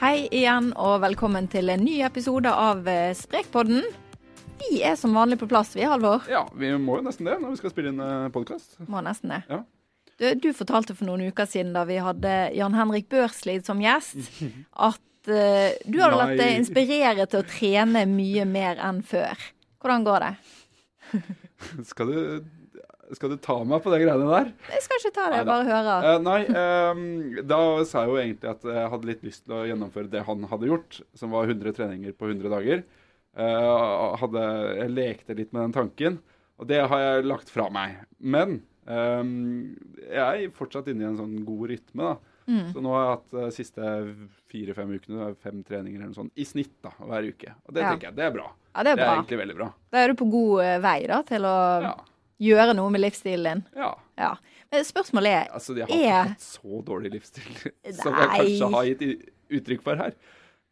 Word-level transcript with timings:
Hei 0.00 0.30
igjen, 0.32 0.70
og 0.80 1.02
velkommen 1.02 1.44
til 1.52 1.68
en 1.68 1.82
ny 1.84 1.98
episode 2.06 2.48
av 2.48 2.86
eh, 2.88 3.10
Sprekpodden. 3.12 3.82
Vi 4.62 4.78
er 4.80 4.94
som 4.96 5.12
vanlig 5.12 5.36
på 5.42 5.48
plass, 5.50 5.74
vi, 5.76 5.82
Halvor. 5.84 6.24
Ja, 6.32 6.46
vi 6.56 6.70
må 6.80 6.94
jo 6.96 7.02
nesten 7.04 7.28
det 7.28 7.34
når 7.36 7.52
vi 7.52 7.58
skal 7.60 7.74
spille 7.74 7.92
inn 7.92 8.00
podkast. 8.32 8.78
Må 8.88 9.02
nesten 9.04 9.34
det. 9.34 9.42
Ja. 9.50 9.58
Du, 10.16 10.24
du 10.40 10.48
fortalte 10.56 10.96
for 10.96 11.04
noen 11.04 11.26
uker 11.28 11.44
siden 11.44 11.76
da 11.76 11.82
vi 11.84 11.98
hadde 12.00 12.32
Jan 12.56 12.78
Henrik 12.78 13.10
Børslid 13.12 13.68
som 13.68 13.84
gjest, 13.84 14.16
at 14.88 15.28
uh, 15.28 15.68
du 15.84 16.00
hadde 16.00 16.16
latt 16.16 16.32
deg 16.40 16.56
inspirere 16.62 17.28
til 17.28 17.44
å 17.44 17.48
trene 17.52 18.06
mye 18.08 18.48
mer 18.48 18.80
enn 18.80 19.04
før. 19.04 19.36
Hvordan 19.84 20.08
går 20.08 20.26
det? 20.30 20.32
Skal 21.92 22.08
du, 22.08 22.20
skal 23.16 23.32
du 23.32 23.36
ta 23.42 23.56
meg 23.64 23.82
på 23.84 23.90
de 23.92 23.98
greiene 24.04 24.28
der? 24.30 24.52
Jeg 24.74 24.82
skal 24.86 25.00
ikke 25.00 25.14
ta 25.16 25.26
det, 25.32 25.40
jeg 25.40 25.48
bare 25.48 25.68
høre. 25.68 25.94
Uh, 26.04 26.22
nei, 26.24 26.40
um, 26.46 27.02
da 27.50 27.60
sa 27.88 28.04
jeg 28.04 28.10
jo 28.12 28.18
egentlig 28.22 28.50
at 28.52 28.66
jeg 28.70 28.90
hadde 28.94 29.10
litt 29.10 29.22
lyst 29.26 29.44
til 29.46 29.56
å 29.56 29.66
gjennomføre 29.68 30.10
det 30.12 30.24
han 30.28 30.46
hadde 30.50 30.70
gjort, 30.70 31.00
som 31.18 31.30
var 31.36 31.50
100 31.50 31.72
treninger 31.78 32.12
på 32.18 32.30
100 32.30 32.52
dager. 32.54 32.82
Uh, 33.36 34.16
hadde, 34.20 34.44
jeg 34.80 34.94
lekte 34.96 35.36
litt 35.38 35.52
med 35.54 35.62
den 35.68 35.76
tanken, 35.76 36.18
og 36.60 36.66
det 36.70 36.82
har 36.90 37.04
jeg 37.06 37.28
lagt 37.30 37.50
fra 37.52 37.68
meg. 37.72 38.00
Men 38.18 38.58
um, 38.84 39.76
jeg 40.04 40.48
er 40.48 40.56
fortsatt 40.56 40.90
inne 40.92 41.06
i 41.06 41.10
en 41.12 41.18
sånn 41.20 41.38
god 41.46 41.70
rytme, 41.72 42.10
da. 42.12 42.18
Mm. 42.50 42.72
Så 42.74 42.80
nå 42.82 42.90
har 42.90 43.04
jeg 43.04 43.10
hatt 43.14 43.34
de 43.36 43.48
siste 43.54 43.90
fire-fem 44.50 44.94
ukene 44.96 45.28
fem 45.38 45.60
treninger 45.62 46.00
eller 46.00 46.10
noe 46.10 46.18
sånt, 46.18 46.32
i 46.34 46.46
snitt 46.48 46.72
da, 46.82 46.90
hver 46.98 47.28
uke. 47.30 47.52
Og 47.68 47.74
det 47.76 47.84
Ja. 47.84 47.90
tenker 47.92 48.08
jeg, 48.08 48.16
det 48.16 48.24
er 48.26 48.32
bra. 48.34 48.48
Ja, 48.74 48.82
det 48.82 48.90
er 48.90 48.96
Det 48.96 49.02
er 49.02 49.06
bra. 49.06 49.14
egentlig 49.20 49.38
veldig 49.38 49.56
bra. 49.60 49.68
Da 49.92 49.98
er 50.02 50.08
du 50.08 50.14
på 50.18 50.26
god 50.30 50.62
eh, 50.64 50.78
vei 50.82 51.06
da, 51.06 51.22
til 51.22 51.42
å 51.46 51.54
Ja. 51.84 51.94
Gjøre 52.40 52.74
noe 52.78 52.90
med 52.92 53.04
livsstilen 53.04 53.60
din. 53.60 53.66
ja. 53.80 53.92
Ja. 54.20 54.34
Men 54.70 54.84
spørsmålet 54.86 55.32
er 55.34 55.46
Altså, 55.56 55.74
jeg 55.74 55.86
har 55.88 55.96
ikke 55.96 56.18
hatt 56.28 56.44
så 56.44 56.80
dårlig 56.86 57.10
livsstil 57.16 57.54
som 58.02 58.14
jeg 58.14 58.28
kanskje 58.34 58.68
har 58.74 58.88
gitt 58.90 59.30
uttrykk 59.58 59.82
for 59.82 59.98
her. 59.98 60.12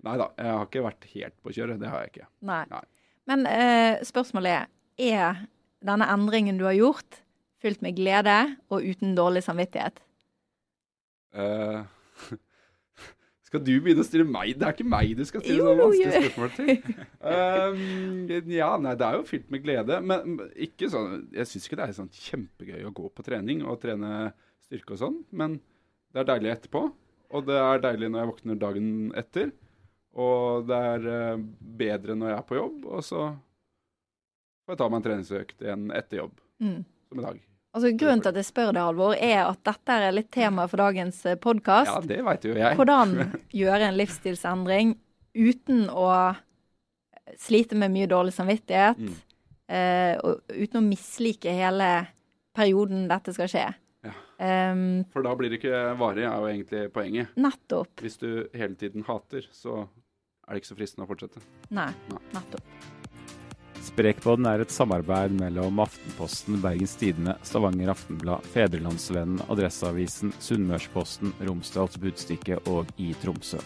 Nei 0.07 0.15
da, 0.21 0.29
jeg 0.39 0.55
har 0.55 0.67
ikke 0.69 0.83
vært 0.85 1.07
helt 1.15 1.37
på 1.43 1.55
kjøret. 1.57 1.81
Det 1.81 1.91
har 1.91 2.05
jeg 2.05 2.13
ikke. 2.13 2.27
Nei. 2.47 2.61
Nei. 2.71 2.83
Men 3.29 3.47
uh, 3.51 4.05
spørsmålet 4.07 4.53
er 4.55 4.69
Er 4.99 5.41
denne 5.87 6.07
endringen 6.11 6.59
du 6.59 6.65
har 6.67 6.75
gjort, 6.75 7.21
fylt 7.63 7.83
med 7.83 7.95
glede 7.99 8.37
og 8.71 8.83
uten 8.83 9.15
dårlig 9.19 9.45
samvittighet? 9.47 10.01
Eh, 11.35 11.83
skal 13.49 13.63
du 13.65 13.71
begynne 13.81 14.05
å 14.05 14.07
stille 14.07 14.27
meg? 14.29 14.53
Det 14.61 14.67
er 14.69 14.75
ikke 14.77 14.87
meg 14.93 15.15
du 15.19 15.25
skal 15.29 15.43
stille 15.45 15.65
sånne 15.65 15.81
vanskelige 15.81 16.23
spørsmål 16.29 16.51
til. 16.59 16.99
Um, 17.33 18.53
ja, 18.53 18.69
nei, 18.85 18.95
det 19.01 19.07
er 19.09 19.17
jo 19.19 19.25
fylt 19.29 19.49
med 19.55 19.63
glede. 19.65 19.99
Men 20.05 20.37
men 20.37 20.51
ikke 20.69 20.91
sånn 20.93 21.23
Jeg 21.35 21.49
syns 21.49 21.67
ikke 21.69 21.79
det 21.81 21.87
er 21.89 21.97
sånn 21.97 22.11
kjempegøy 22.13 22.85
å 22.89 22.95
gå 22.95 23.09
på 23.17 23.25
trening 23.27 23.65
og 23.65 23.81
trene 23.83 24.13
styrke 24.69 24.95
og 24.97 25.01
sånn, 25.01 25.19
men 25.33 25.57
det 26.13 26.23
er 26.23 26.29
deilig 26.35 26.53
etterpå. 26.57 26.85
Og 27.37 27.45
det 27.49 27.57
er 27.61 27.83
deilig 27.85 28.09
når 28.13 28.23
jeg 28.23 28.31
våkner 28.33 28.61
dagen 28.61 28.87
etter. 29.21 29.51
Og 30.19 30.65
det 30.69 30.79
er 30.93 31.09
eh, 31.13 31.43
bedre 31.83 32.15
når 32.17 32.33
jeg 32.33 32.39
er 32.41 32.47
på 32.49 32.57
jobb, 32.59 32.87
og 32.89 33.03
så 33.05 33.27
får 34.65 34.75
jeg 34.75 34.81
ta 34.81 34.89
meg 34.89 34.99
en 35.01 35.05
treningsøkt 35.09 35.65
igjen 35.67 35.91
etter 35.97 36.23
jobb, 36.25 36.37
Mm. 36.59 36.81
som 37.09 37.21
i 37.21 37.23
dag. 37.23 37.37
Altså 37.77 37.91
Grunnen 38.01 38.23
til 38.25 38.31
at 38.33 38.39
jeg 38.41 38.47
spør 38.49 38.71
deg, 38.73 38.81
Alvor, 38.83 39.13
er 39.15 39.43
at 39.45 39.61
dette 39.69 39.97
er 40.09 40.15
litt 40.17 40.31
tema 40.35 40.65
for 40.71 40.81
dagens 40.81 41.21
podkast. 41.43 41.91
Ja, 41.93 42.01
det 42.01 42.23
vet 42.25 42.47
jo 42.49 42.55
jeg. 42.57 42.77
Hvordan 42.79 43.13
gjøre 43.63 43.91
en 43.91 43.99
livsstilsendring 43.99 44.95
uten 45.37 45.85
å 45.93 46.09
slite 47.39 47.77
med 47.77 47.93
mye 47.93 48.09
dårlig 48.11 48.33
samvittighet, 48.35 48.99
Mm. 48.99 49.15
uh, 49.69 50.15
og 50.25 50.41
uten 50.57 50.81
å 50.81 50.87
mislike 50.89 51.53
hele 51.53 51.91
perioden 52.57 53.05
dette 53.11 53.35
skal 53.37 53.51
skje. 53.53 53.67
Ja. 54.09 54.15
Um, 54.73 55.05
For 55.13 55.23
da 55.27 55.35
blir 55.37 55.51
det 55.53 55.61
ikke 55.61 55.83
varig, 56.01 56.25
er 56.25 56.41
jo 56.41 56.49
egentlig 56.49 56.87
poenget. 56.95 57.35
nettopp. 57.37 58.01
Hvis 58.01 58.17
du 58.19 58.49
hele 58.57 58.75
tiden 58.81 59.05
hater, 59.07 59.45
så 59.53 59.83
er 60.49 60.55
det 60.57 60.63
ikke 60.63 60.73
så 60.73 60.79
fristende 60.81 61.05
å 61.05 61.11
fortsette. 61.13 61.45
Nei, 61.71 61.91
Nei. 62.09 62.23
nettopp. 62.33 62.98
Sprekpodden 63.99 64.47
er 64.47 64.61
et 64.63 64.71
samarbeid 64.71 65.33
mellom 65.35 65.81
Aftenposten, 65.83 66.61
Bergens 66.63 66.93
Tidende, 67.01 67.33
Stavanger 67.43 67.89
Aftenblad, 67.91 68.45
Fedrelandsvennen, 68.53 69.41
Adresseavisen, 69.51 70.31
Sunnmørsposten, 70.39 71.33
Romsdals 71.43 71.97
Budstikke 71.99 72.61
og 72.71 72.87
i 73.03 73.09
Tromsø. 73.19 73.59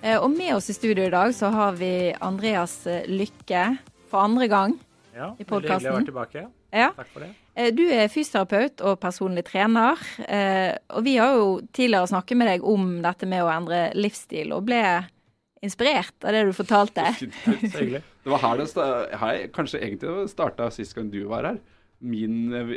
Eh, 0.00 0.16
Og 0.16 0.30
med 0.32 0.54
oss 0.54 0.70
i 0.72 0.76
studio 0.78 1.04
i 1.04 1.12
dag 1.12 1.34
så 1.36 1.50
har 1.52 1.76
vi 1.76 2.14
Andreas 2.16 2.78
eh, 2.88 3.04
Lykke 3.12 3.76
for 4.08 4.24
andre 4.24 4.48
gang. 4.48 4.78
Ja, 5.12 5.34
i 5.36 5.44
veldig 5.44 5.68
hyggelig 5.68 5.90
å 5.90 5.96
være 5.98 6.08
tilbake. 6.08 6.44
Ja. 6.72 6.88
Takk 6.96 7.10
for 7.12 7.26
det. 7.26 7.28
Eh, 7.60 7.68
Du 7.76 7.82
er 7.92 8.08
fysioterapeut 8.08 8.80
og 8.88 8.96
personlig 9.04 9.44
trener. 9.50 10.00
eh, 10.24 10.78
Og 10.96 11.04
vi 11.04 11.18
har 11.20 11.36
jo 11.36 11.60
tidligere 11.76 12.08
snakket 12.08 12.40
med 12.40 12.48
deg 12.54 12.64
om 12.64 13.02
dette 13.04 13.28
med 13.28 13.44
å 13.44 13.52
endre 13.52 13.90
livsstil, 14.00 14.54
og 14.56 14.64
ble 14.64 14.80
inspirert 15.60 16.16
av 16.24 16.32
det 16.32 16.46
du 16.48 16.54
fortalte. 16.56 17.04
Så 17.20 17.84
hyggelig. 17.84 18.00
Det 18.24 18.32
var 18.32 18.42
her 18.44 18.60
det 18.60 19.18
her, 19.20 19.42
kanskje 19.54 19.80
egentlig 19.80 20.28
starta 20.32 20.68
sist 20.74 20.94
gang 20.96 21.08
du 21.12 21.22
var 21.30 21.48
her. 21.48 21.60
Min 22.00 22.52
eh, 22.56 22.74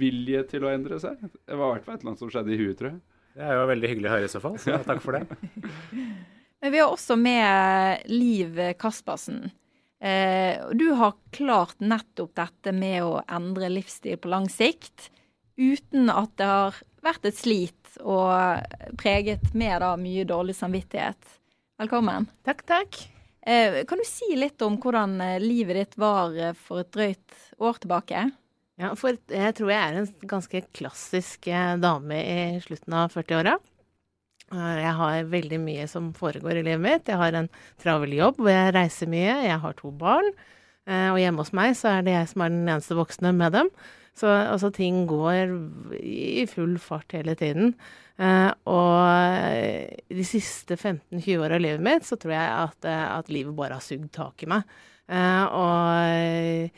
vilje 0.00 0.42
til 0.50 0.64
å 0.64 0.72
endre 0.72 0.98
seg. 1.02 1.20
Det 1.20 1.56
var 1.56 1.70
i 1.70 1.76
hvert 1.76 1.86
fall 1.86 1.96
et 1.96 2.02
eller 2.02 2.14
annet 2.14 2.24
som 2.24 2.32
skjedde 2.32 2.54
i 2.54 2.60
huet, 2.60 2.76
tror 2.78 2.92
jeg. 2.94 3.00
Det 3.38 3.46
er 3.46 3.54
jo 3.54 3.68
veldig 3.70 3.92
hyggelig 3.92 4.08
å 4.08 4.14
høre 4.16 4.28
i 4.28 4.32
så 4.32 4.42
fall, 4.42 4.58
så 4.60 4.80
takk 4.88 5.04
for 5.04 5.18
det. 5.18 5.38
Men 6.58 6.74
vi 6.74 6.80
har 6.80 6.90
også 6.90 7.16
med 7.20 8.08
Liv 8.10 8.58
Kaspersen. 8.80 9.50
Eh, 10.00 10.58
du 10.74 10.88
har 10.98 11.16
klart 11.34 11.78
nettopp 11.82 12.34
dette 12.38 12.74
med 12.74 13.04
å 13.06 13.20
endre 13.26 13.70
livsstil 13.72 14.18
på 14.18 14.32
lang 14.32 14.48
sikt, 14.52 15.10
uten 15.58 16.10
at 16.10 16.34
det 16.38 16.48
har 16.48 16.80
vært 17.04 17.28
et 17.30 17.38
slit 17.38 18.00
og 18.02 18.64
preget 18.98 19.54
med 19.58 19.80
da 19.82 19.94
mye 19.98 20.26
dårlig 20.28 20.56
samvittighet. 20.58 21.38
Velkommen. 21.78 22.30
Takk, 22.46 22.66
takk. 22.66 23.04
Eh, 23.48 23.84
kan 23.88 23.98
du 24.00 24.04
si 24.04 24.34
litt 24.36 24.60
om 24.66 24.76
hvordan 24.82 25.14
eh, 25.24 25.38
livet 25.40 25.78
ditt 25.78 25.94
var 26.00 26.34
eh, 26.36 26.52
for 26.52 26.82
et 26.82 26.90
drøyt 26.92 27.38
år 27.64 27.78
tilbake? 27.80 28.26
Ja, 28.78 28.90
for 28.98 29.16
jeg 29.16 29.54
tror 29.58 29.72
jeg 29.72 29.80
er 29.80 29.96
en 30.02 30.10
ganske 30.30 30.60
klassisk 30.76 31.48
dame 31.82 32.18
i 32.20 32.60
slutten 32.62 32.94
av 32.94 33.14
40-åra. 33.16 33.56
Eh, 34.52 34.74
Jeg 34.82 34.92
har 35.00 35.30
veldig 35.32 35.60
mye 35.64 35.86
som 35.90 36.12
foregår 36.16 36.60
i 36.60 36.66
livet 36.66 36.84
mitt. 36.84 37.08
Jeg 37.08 37.20
har 37.22 37.40
en 37.40 37.48
travel 37.80 38.12
jobb 38.18 38.42
hvor 38.42 38.52
jeg 38.52 38.74
reiser 38.76 39.10
mye. 39.10 39.38
Jeg 39.48 39.62
har 39.64 39.78
to 39.80 39.90
barn. 39.96 40.28
Og 40.88 41.18
hjemme 41.20 41.42
hos 41.44 41.50
meg 41.52 41.74
så 41.76 41.90
er 41.98 42.04
det 42.06 42.14
jeg 42.14 42.28
som 42.30 42.40
er 42.46 42.52
den 42.54 42.68
eneste 42.72 42.96
voksne 42.96 43.28
med 43.36 43.52
dem. 43.52 43.66
Så 44.16 44.30
altså, 44.32 44.70
ting 44.72 45.02
går 45.10 45.50
i 46.00 46.46
full 46.48 46.78
fart 46.80 47.12
hele 47.12 47.34
tiden. 47.36 47.74
Eh, 48.18 48.50
og 48.66 48.98
eh, 49.54 49.94
de 50.10 50.26
siste 50.26 50.74
15-20 50.74 51.38
åra 51.38 51.54
av 51.54 51.62
livet 51.62 51.82
mitt 51.86 52.06
så 52.06 52.18
tror 52.18 52.34
jeg 52.34 52.50
at, 52.66 52.86
eh, 52.90 53.06
at 53.14 53.30
livet 53.30 53.54
bare 53.54 53.78
har 53.78 53.84
sugd 53.84 54.10
tak 54.14 54.42
i 54.42 54.50
meg. 54.50 54.78
Eh, 55.08 55.44
og 55.54 56.72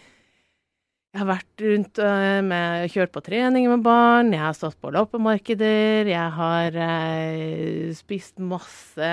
jeg 1.11 1.19
har 1.19 1.27
vært 1.27 1.63
rundt 1.65 1.99
med 2.47 2.93
kjørt 2.93 3.11
på 3.11 3.23
treninger 3.27 3.73
med 3.73 3.83
barn, 3.83 4.29
jeg 4.31 4.45
har 4.45 4.55
stått 4.55 4.77
på 4.79 4.93
loppemarkeder, 4.95 6.07
jeg 6.07 6.29
har 6.37 6.77
øh, 6.85 7.89
spist 7.99 8.39
masse 8.39 9.09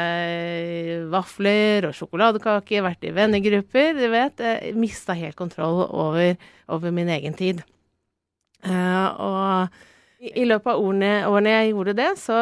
vafler 1.09 1.87
og 1.89 1.97
sjokoladekaker, 1.97 2.85
vært 2.85 3.07
i 3.09 3.15
vennegrupper, 3.17 3.97
du 3.97 4.05
vet. 4.13 4.45
Jeg 4.45 4.77
mista 4.77 5.17
helt 5.17 5.39
kontroll 5.39 5.87
over, 5.87 6.37
over 6.69 6.93
min 6.93 7.09
egen 7.17 7.33
tid. 7.39 7.65
Eh, 8.61 9.07
og 9.17 9.73
i, 10.19 10.45
løpet 10.45 10.71
av 10.71 10.81
årene, 10.81 11.11
årene 11.29 11.53
jeg 11.53 11.71
gjorde 11.71 11.95
det, 11.97 12.11
så, 12.21 12.37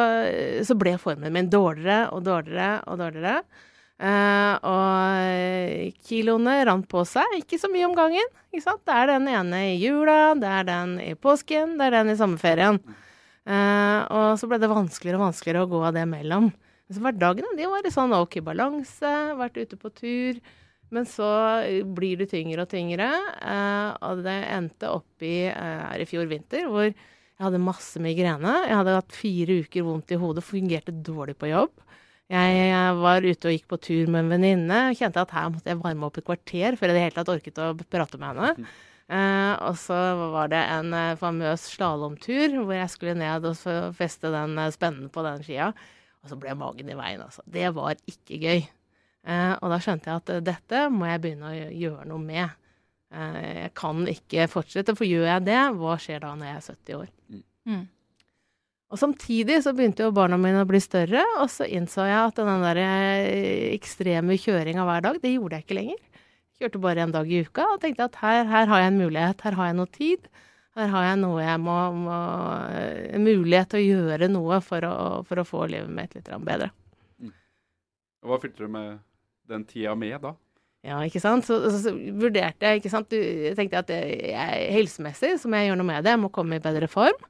så 0.64 0.76
ble 0.78 0.96
formen 1.00 1.34
min 1.34 1.50
dårligere 1.52 2.10
og 2.14 2.24
dårligere 2.24 2.70
og 2.88 3.00
dårligere. 3.02 3.40
Uh, 3.96 4.52
og 4.68 5.94
kiloene 6.04 6.58
rant 6.68 6.84
på 6.88 7.00
seg, 7.08 7.38
ikke 7.38 7.56
så 7.60 7.70
mye 7.72 7.86
om 7.88 7.96
gangen. 7.96 8.28
Det 8.52 8.92
er 8.92 9.08
den 9.08 9.28
ene 9.32 9.62
i 9.70 9.78
jula, 9.80 10.34
det 10.36 10.52
er 10.52 10.68
den 10.68 10.94
i 11.00 11.14
påsken, 11.16 11.78
det 11.80 11.88
er 11.88 11.98
den 11.98 12.12
i 12.12 12.18
sommerferien. 12.18 12.80
Uh, 13.46 14.00
og 14.10 14.28
så 14.40 14.48
ble 14.50 14.60
det 14.60 14.72
vanskeligere 14.72 15.20
og 15.20 15.28
vanskeligere 15.28 15.64
å 15.64 15.72
gå 15.72 15.82
av 15.88 15.96
det 15.96 16.04
mellom. 16.10 16.50
Så 16.92 17.02
hverdagene 17.02 17.56
de 17.58 17.66
var 17.70 17.86
i 17.86 17.92
sånn 17.92 18.14
ok 18.14 18.38
balanse, 18.46 19.12
vært 19.40 19.58
ute 19.58 19.80
på 19.80 19.90
tur. 19.96 20.40
Men 20.94 21.08
så 21.08 21.26
blir 21.96 22.20
det 22.20 22.28
tyngre 22.30 22.62
og 22.62 22.70
tyngre, 22.70 23.08
uh, 23.42 23.96
og 24.06 24.24
det 24.24 24.38
endte 24.54 24.92
opp 24.92 25.24
i 25.24 25.48
her 25.50 26.04
i 26.04 26.08
fjor 26.08 26.28
vinter, 26.30 26.68
hvor 26.70 26.92
jeg 27.36 27.44
hadde 27.44 27.60
masse 27.60 28.00
migrene. 28.00 28.52
Jeg 28.64 28.78
hadde 28.78 28.96
hatt 28.96 29.16
fire 29.16 29.58
uker 29.62 29.84
vondt 29.84 30.12
i 30.14 30.18
hodet, 30.20 30.44
fungerte 30.44 30.94
dårlig 31.04 31.36
på 31.36 31.50
jobb. 31.50 31.74
Jeg 32.32 32.94
var 32.98 33.22
ute 33.22 33.48
og 33.48 33.54
gikk 33.54 33.66
på 33.70 33.78
tur 33.78 34.08
med 34.10 34.24
en 34.24 34.32
venninne 34.32 34.78
og 34.90 34.98
kjente 34.98 35.22
at 35.22 35.34
her 35.36 35.50
måtte 35.52 35.70
jeg 35.70 35.78
varme 35.78 36.08
opp 36.08 36.16
et 36.18 36.26
kvarter 36.26 36.74
før 36.78 36.90
jeg 36.90 36.96
i 36.96 36.96
det 36.96 37.04
hele 37.04 37.16
tatt 37.20 37.30
orket 37.30 37.60
å 37.62 37.68
prate 37.86 38.18
med 38.18 38.40
henne. 38.40 38.70
Eh, 39.06 39.52
og 39.62 39.76
så 39.78 39.96
var 40.32 40.50
det 40.50 40.58
en 40.58 40.90
eh, 40.96 41.18
famøs 41.20 41.68
slalåmtur 41.76 42.56
hvor 42.56 42.74
jeg 42.74 42.90
skulle 42.90 43.14
ned 43.20 43.46
og 43.46 43.60
feste 43.94 44.32
den 44.34 44.56
eh, 44.58 44.72
spennen 44.74 45.12
på 45.14 45.22
den 45.22 45.44
skia. 45.46 45.68
Og 46.24 46.32
så 46.32 46.40
ble 46.42 46.56
magen 46.58 46.90
i 46.90 46.96
veien, 46.98 47.22
altså. 47.22 47.44
Det 47.46 47.68
var 47.76 47.94
ikke 48.10 48.40
gøy. 48.42 48.64
Eh, 49.26 49.52
og 49.60 49.70
da 49.70 49.78
skjønte 49.82 50.10
jeg 50.10 50.22
at 50.24 50.32
eh, 50.34 50.42
dette 50.48 50.82
må 50.90 51.06
jeg 51.06 51.22
begynne 51.22 51.52
å 51.52 51.70
gjøre 51.70 52.08
noe 52.10 52.22
med. 52.22 52.65
Eh, 53.14 53.42
jeg 53.62 53.74
kan 53.78 54.06
ikke 54.10 54.48
fortsette, 54.50 54.96
for 54.98 55.08
gjør 55.08 55.28
jeg 55.28 55.44
det, 55.46 55.60
hva 55.78 55.98
skjer 56.00 56.24
da 56.24 56.32
når 56.34 56.50
jeg 56.50 56.56
er 56.56 56.66
70 56.66 56.98
år? 56.98 57.12
Mm. 57.66 57.84
Og 58.86 59.00
samtidig 59.02 59.58
så 59.64 59.72
begynte 59.74 60.06
jo 60.06 60.14
barna 60.14 60.38
mine 60.38 60.62
å 60.62 60.68
bli 60.68 60.78
større, 60.82 61.24
og 61.42 61.50
så 61.50 61.66
innså 61.66 62.06
jeg 62.06 62.18
at 62.20 62.38
den 62.38 62.66
der 62.66 62.82
eh, 62.82 63.74
ekstreme 63.74 64.38
kjøringa 64.38 64.86
hver 64.86 65.06
dag, 65.08 65.20
det 65.22 65.34
gjorde 65.34 65.58
jeg 65.58 65.66
ikke 65.66 65.78
lenger. 65.80 66.02
Kjørte 66.56 66.80
bare 66.80 67.02
en 67.04 67.12
dag 67.12 67.28
i 67.28 67.42
uka 67.44 67.66
og 67.74 67.80
tenkte 67.82 68.06
at 68.06 68.18
her, 68.22 68.44
her 68.48 68.70
har 68.70 68.82
jeg 68.82 68.92
en 68.92 69.00
mulighet, 69.02 69.42
her 69.44 69.58
har 69.58 69.70
jeg 69.70 69.78
noe 69.80 69.92
tid. 69.92 70.30
Her 70.76 70.90
har 70.92 71.04
jeg 71.06 71.18
noe 71.22 71.40
jeg 71.40 71.60
må, 71.64 71.74
må 72.04 72.16
En 73.16 73.22
mulighet 73.24 73.70
til 73.72 73.80
å 73.80 73.84
gjøre 73.96 74.28
noe 74.28 74.58
for 74.64 74.84
å, 74.84 74.96
for 75.24 75.40
å 75.40 75.44
få 75.48 75.62
livet 75.72 75.92
mitt 75.92 76.16
litt 76.16 76.26
grann 76.28 76.44
bedre. 76.44 76.68
Og 78.24 78.32
Hva 78.32 78.40
fylte 78.42 78.64
du 78.66 78.72
med 78.72 78.98
den 79.48 79.64
tida 79.68 79.94
med, 79.96 80.18
da? 80.24 80.34
Ja, 80.86 81.00
ikke 81.02 81.22
sant. 81.22 81.46
Så, 81.48 81.58
så, 81.66 81.80
så 81.82 81.92
vurderte 81.94 82.68
jeg, 82.68 82.80
ikke 82.80 82.92
sant. 82.92 83.10
Du, 83.10 83.18
jeg 83.18 83.56
tenkte 83.58 83.82
at 83.82 83.90
jeg, 83.90 84.70
helsemessig 84.76 85.34
så 85.42 85.50
må 85.50 85.58
jeg 85.58 85.72
gjøre 85.72 85.80
noe 85.82 85.90
med 85.90 86.06
det. 86.06 86.14
Jeg 86.14 86.22
må 86.22 86.30
komme 86.34 86.60
i 86.60 86.62
bedre 86.62 86.88
form. 86.90 87.26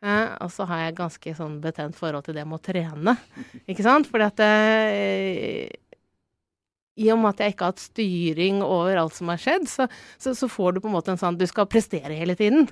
Eh, 0.00 0.28
og 0.40 0.48
så 0.54 0.64
har 0.70 0.86
jeg 0.86 0.96
ganske 1.00 1.34
sånn 1.36 1.58
betent 1.60 1.98
forhold 1.98 2.24
til 2.24 2.38
det 2.38 2.46
med 2.48 2.56
å 2.56 2.64
trene, 2.64 3.16
ikke 3.68 3.84
sant. 3.84 4.08
Fordi 4.08 4.28
at 4.30 4.42
eh, 4.46 5.66
i 7.00 7.10
og 7.12 7.20
med 7.20 7.34
at 7.34 7.42
jeg 7.42 7.54
ikke 7.54 7.66
har 7.66 7.74
hatt 7.74 7.82
styring 7.82 8.62
over 8.64 9.00
alt 9.00 9.16
som 9.16 9.32
har 9.32 9.40
skjedd, 9.40 9.68
så, 9.68 9.88
så, 10.20 10.32
så, 10.36 10.48
får 10.48 10.76
du 10.76 10.80
på 10.84 10.90
en 10.90 10.96
måte 10.96 11.12
en 11.12 11.20
sånn 11.20 11.38
Du 11.40 11.46
skal 11.48 11.68
prestere 11.70 12.16
hele 12.16 12.36
tiden. 12.38 12.68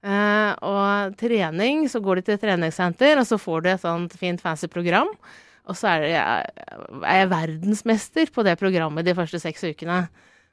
Eh, 0.00 0.50
og 0.64 1.18
trening, 1.20 1.84
så 1.92 2.00
går 2.04 2.20
du 2.20 2.30
til 2.30 2.40
treningssenter, 2.40 3.20
og 3.20 3.28
så 3.28 3.40
får 3.40 3.64
du 3.64 3.70
et 3.74 3.84
sånt 3.84 4.16
fint, 4.20 4.40
fancy 4.40 4.70
program. 4.72 5.10
Og 5.70 5.78
så 5.78 5.92
er, 5.92 6.02
det, 6.02 6.16
er 7.06 7.20
jeg 7.20 7.30
verdensmester 7.30 8.32
på 8.34 8.44
det 8.46 8.56
programmet 8.58 9.06
de 9.06 9.14
første 9.14 9.38
seks 9.42 9.62
ukene. 9.70 10.02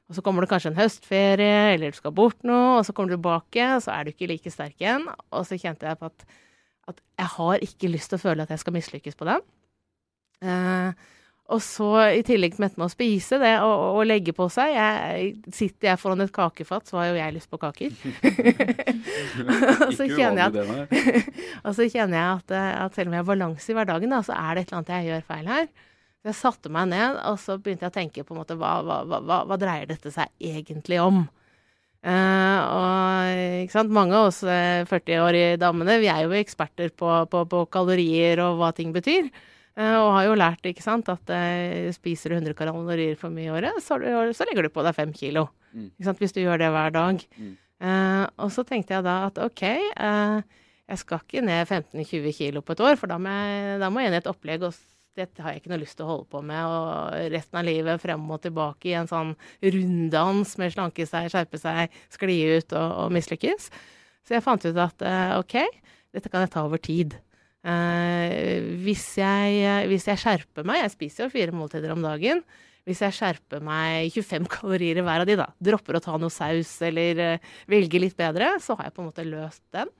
Og 0.08 0.16
så 0.16 0.22
kommer 0.24 0.44
det 0.44 0.48
kanskje 0.52 0.70
en 0.72 0.78
høstferie, 0.78 1.74
eller 1.74 1.92
du 1.92 1.98
skal 1.98 2.14
bort 2.16 2.38
noe, 2.46 2.78
og 2.78 2.86
så 2.86 2.94
kommer 2.96 3.12
du 3.12 3.18
tilbake, 3.18 3.64
og 3.74 3.82
så 3.84 3.92
er 3.92 4.06
du 4.06 4.14
ikke 4.14 4.30
like 4.30 4.52
sterk 4.52 4.78
igjen. 4.80 5.04
Og 5.34 5.44
så 5.44 5.58
kjente 5.60 5.90
jeg 5.90 6.00
på 6.00 6.08
at, 6.08 6.24
at 6.88 7.02
jeg 7.18 7.30
har 7.34 7.66
ikke 7.66 7.90
lyst 7.92 8.12
til 8.12 8.20
å 8.20 8.22
føle 8.22 8.46
at 8.46 8.54
jeg 8.54 8.62
skal 8.62 8.76
mislykkes 8.78 9.18
på 9.18 9.28
den. 9.28 9.44
Uh, 10.38 10.94
og 11.48 11.62
så 11.64 11.88
i 12.12 12.20
tillegg 12.26 12.58
med 12.60 12.76
å 12.84 12.90
spise 12.92 13.38
det 13.40 13.54
og, 13.64 13.72
og, 13.96 14.02
legge 14.04 14.34
på 14.36 14.50
seg 14.52 14.74
jeg, 14.74 15.30
Sitter 15.48 15.92
jeg 15.92 16.00
foran 16.00 16.20
et 16.20 16.32
kakefat, 16.34 16.90
så 16.90 17.00
har 17.00 17.08
jo 17.08 17.16
jeg 17.16 17.36
lyst 17.38 17.48
på 17.48 17.60
kaker. 17.62 17.94
og, 19.86 19.94
så 19.96 20.08
at, 20.28 20.58
og 21.66 21.72
så 21.72 21.88
kjenner 21.88 22.18
jeg 22.18 22.28
at, 22.28 22.56
at 22.84 22.98
selv 22.98 23.08
om 23.08 23.16
jeg 23.16 23.24
har 23.24 23.30
balanse 23.30 23.72
i 23.72 23.78
hverdagen, 23.78 24.12
da, 24.12 24.20
så 24.26 24.36
er 24.36 24.50
det 24.52 24.66
et 24.66 24.68
eller 24.68 24.82
annet 24.82 24.94
jeg 24.94 25.08
gjør 25.08 25.26
feil 25.32 25.50
her. 25.54 25.66
Så 26.18 26.32
jeg 26.32 26.40
satte 26.42 26.74
meg 26.74 26.92
ned, 26.92 27.18
og 27.30 27.40
så 27.40 27.56
begynte 27.56 27.86
jeg 27.86 27.94
å 27.94 27.98
tenke 27.98 28.28
på 28.28 28.34
en 28.34 28.42
måte 28.42 28.58
hva, 28.58 28.76
hva, 28.84 29.02
hva, 29.06 29.42
hva 29.48 29.60
dreier 29.60 29.88
dette 29.88 30.12
seg 30.12 30.28
egentlig 30.42 31.00
om? 31.00 31.24
Uh, 32.04 32.60
og? 32.68 33.76
Mange 33.90 34.14
av 34.18 34.28
oss 34.28 34.44
40-årige 34.44 35.54
eh, 35.56 35.60
damene 35.60 35.96
vi 36.02 36.10
er 36.12 36.26
jo 36.26 36.36
eksperter 36.36 36.92
på, 36.94 37.08
på, 37.30 37.46
på 37.48 37.68
kalorier 37.72 38.44
og 38.44 38.60
hva 38.60 38.74
ting 38.76 38.92
betyr. 38.92 39.32
Uh, 39.78 39.94
og 39.94 40.08
har 40.16 40.24
jo 40.26 40.34
lært 40.34 40.66
ikke 40.66 40.82
sant, 40.82 41.06
at 41.12 41.30
uh, 41.30 41.86
spiser 41.94 42.32
du 42.32 42.40
100 42.40 42.56
kalorier 42.58 43.14
for 43.18 43.30
mye 43.30 43.46
i 43.46 43.52
året, 43.54 43.78
så, 43.78 43.94
så, 44.34 44.46
legger 44.48 44.66
du 44.66 44.72
på 44.74 44.82
deg 44.82 44.96
fem 44.96 45.12
kilo. 45.14 45.44
Mm. 45.70 45.92
Ikke 45.92 46.08
sant, 46.08 46.22
hvis 46.24 46.34
du 46.34 46.40
gjør 46.42 46.58
det 46.58 46.70
hver 46.74 46.94
dag. 46.96 47.22
Mm. 47.38 47.52
Uh, 47.78 48.24
og 48.42 48.50
så 48.50 48.64
tenkte 48.66 48.96
jeg 48.96 49.06
da 49.06 49.20
at 49.28 49.38
OK, 49.38 49.62
jeg 49.62 51.02
skal 51.04 51.22
ikke 51.22 51.44
ned 51.46 51.70
15-20 51.70 52.34
kilo 52.34 52.62
på 52.64 52.74
et 52.74 52.82
år, 52.88 52.98
for 52.98 53.12
da 53.12 53.20
må 53.22 53.30
jeg, 53.30 53.76
da 53.84 53.92
må 53.92 54.02
jeg 54.02 54.16
i 54.16 54.18
et 54.18 54.30
opplegg, 54.32 54.66
og 54.66 54.74
dette 55.18 55.44
har 55.44 55.54
jeg 55.54 55.62
ikke 55.62 55.70
noe 55.70 55.80
lyst 55.84 55.98
til 56.00 56.08
å 56.08 56.10
holde 56.10 56.26
på 56.32 56.42
med. 56.50 56.58
Og 56.58 57.30
resten 57.36 57.60
av 57.60 57.68
livet 57.68 58.02
frem 58.02 58.26
og 58.34 58.42
tilbake 58.42 58.90
i 58.90 58.96
en 58.98 59.10
sånn 59.10 59.32
runddans 59.62 60.56
med 60.58 60.74
slanke 60.74 61.06
seg, 61.06 61.30
skjerpe 61.30 61.62
seg, 61.62 61.94
skli 62.14 62.40
ut 62.56 62.74
og, 62.74 62.98
og 63.04 63.14
mislykkes. 63.14 63.70
Så 64.26 64.34
jeg 64.34 64.46
fant 64.46 64.66
ut 64.66 64.84
at 64.88 65.08
OK, 65.38 65.60
dette 66.14 66.34
kan 66.34 66.46
jeg 66.46 66.54
ta 66.56 66.66
over 66.66 66.82
tid. 66.82 67.18
Uh, 67.66 68.78
hvis, 68.84 69.04
jeg, 69.18 69.86
hvis, 69.90 70.04
jeg, 70.06 70.20
skjerper 70.22 70.62
meg 70.62 70.78
Jeg 70.78 70.92
spiser 70.92 71.24
jo 71.24 71.32
fire 71.32 71.54
måltider 71.54 71.90
om 71.94 72.04
dagen. 72.04 72.44
Hvis 72.88 73.02
jeg 73.04 73.16
skjerper 73.18 73.64
meg 73.64 74.14
25 74.14 74.48
kalorier 74.54 75.00
i 75.00 75.04
hver 75.04 75.24
av 75.24 75.28
de, 75.28 75.36
da, 75.40 75.48
dropper 75.60 75.98
å 75.98 76.02
ta 76.04 76.16
noe 76.20 76.32
saus 76.32 76.70
eller 76.86 77.22
eh, 77.24 77.48
velger 77.68 78.06
litt 78.06 78.16
bedre, 78.16 78.54
så 78.64 78.78
har 78.78 78.88
jeg 78.88 78.96
på 78.96 79.04
en 79.04 79.10
måte 79.10 79.26
løst 79.28 79.64
den. 79.76 79.90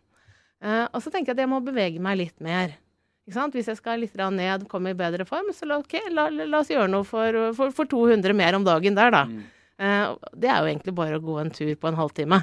Eh, 0.64 0.86
og 0.86 1.02
så 1.04 1.12
tenker 1.12 1.34
jeg 1.34 1.36
at 1.36 1.44
jeg 1.44 1.52
må 1.52 1.60
bevege 1.66 2.00
meg 2.02 2.20
litt 2.22 2.38
mer. 2.44 2.72
Hvis 3.28 3.68
jeg 3.68 3.76
skal 3.76 4.00
litt 4.00 4.16
ned, 4.16 4.64
komme 4.72 4.94
i 4.94 4.96
bedre 4.96 5.26
form, 5.28 5.50
så 5.52 5.68
la, 5.68 5.82
okay, 5.82 6.08
la, 6.08 6.30
la 6.32 6.62
oss 6.62 6.70
gjøre 6.72 6.88
noe 6.88 7.04
for, 7.04 7.52
for, 7.58 7.74
for, 7.76 7.90
200 7.90 8.32
mer 8.32 8.56
om 8.56 8.64
dagen 8.64 8.96
der, 8.96 9.12
da. 9.12 9.26
Mm. 9.28 9.42
det 10.32 10.48
er 10.48 10.62
jo 10.62 10.70
egentlig 10.70 10.94
bare 10.96 11.18
å 11.18 11.26
gå 11.26 11.36
en 11.42 11.52
tur 11.52 11.74
på 11.76 11.90
en 11.90 11.98
halvtime. 11.98 12.40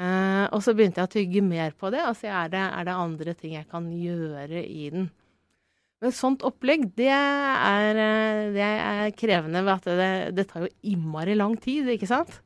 Uh, 0.00 0.46
og 0.56 0.62
så 0.64 0.72
begynte 0.72 1.02
jeg 1.02 1.08
å 1.10 1.12
tygge 1.12 1.40
mer 1.44 1.74
på 1.76 1.90
det, 1.92 2.00
og 2.08 2.14
så 2.16 2.30
er 2.32 2.52
det, 2.54 2.60
er 2.72 2.86
det 2.88 2.92
andre 2.96 3.34
ting 3.36 3.56
jeg 3.58 3.66
kan 3.68 3.90
gjøre 3.92 4.62
i 4.64 4.86
den. 4.94 5.10
Men 6.00 6.14
sånt 6.16 6.44
opplegg, 6.48 6.86
det 6.96 7.10
er, 7.12 7.98
eh, 8.00 8.46
det 8.54 8.64
er 8.64 9.10
krevende 9.12 9.60
ved 9.66 9.74
at 9.74 9.88
det, 9.98 10.12
det, 10.38 10.46
tar 10.48 10.64
jo 10.64 10.70
innmari 10.88 11.34
lang 11.36 11.58
tid, 11.60 11.90
ikke 11.92 12.08
sant? 12.08 12.38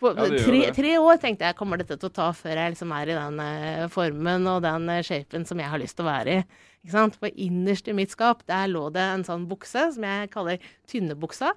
På, 0.00 0.14
ja, 0.16 0.30
tre, 0.46 0.62
tre, 0.72 0.94
år 0.96 1.20
tenkte 1.20 1.44
jeg 1.44 1.58
kommer 1.58 1.80
dette 1.80 1.98
til 2.00 2.08
å 2.08 2.14
ta 2.16 2.30
før 2.32 2.56
jeg 2.62 2.72
liksom 2.72 2.94
er 2.96 3.12
i 3.12 3.18
den 3.18 3.42
uh, 3.44 3.84
formen 3.92 4.48
og 4.48 4.62
den 4.64 4.88
shapen 5.04 5.44
som 5.44 5.60
jeg 5.60 5.68
har 5.68 5.82
lyst 5.82 5.98
til 5.98 6.06
å 6.06 6.08
være 6.08 6.38
i. 6.38 6.46
For 6.90 7.30
innerst 7.30 7.88
i 7.88 7.94
mitt 7.96 8.12
skap 8.12 8.42
der 8.48 8.68
lå 8.68 8.86
det 8.92 9.02
en 9.02 9.24
sånn 9.24 9.46
bukse 9.48 9.86
som 9.94 10.04
jeg 10.04 10.30
kaller 10.34 10.64
tynnebuksa. 10.90 11.54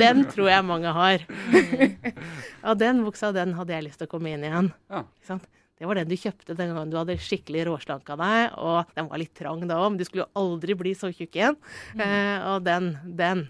Den 0.00 0.24
tror 0.32 0.48
jeg 0.48 0.68
mange 0.68 0.92
har. 0.96 1.26
og 2.68 2.78
den 2.80 3.02
buksa 3.04 3.32
den 3.36 3.52
hadde 3.58 3.76
jeg 3.76 3.88
lyst 3.88 4.00
til 4.00 4.08
å 4.08 4.12
komme 4.14 4.32
inn 4.32 4.46
igjen. 4.48 4.70
Ikke 4.88 5.28
sant? 5.28 5.50
Det 5.82 5.88
var 5.90 5.98
den 5.98 6.10
du 6.12 6.14
kjøpte 6.14 6.54
den 6.54 6.70
gangen 6.70 6.92
du 6.92 6.98
hadde 7.00 7.16
skikkelig 7.18 7.64
råslanka 7.66 8.14
deg. 8.20 8.52
Og 8.62 8.92
den 8.96 9.08
var 9.10 9.20
litt 9.20 9.34
trang 9.34 9.64
da 9.66 9.80
òg, 9.82 9.90
men 9.90 9.98
du 9.98 10.06
skulle 10.06 10.24
jo 10.28 10.44
aldri 10.44 10.76
bli 10.78 10.92
så 10.94 11.10
tjukk 11.10 11.40
igjen. 11.40 11.58
Mm. 11.96 12.04
Eh, 12.06 12.44
og 12.52 12.62
den, 12.68 12.92
den 13.18 13.48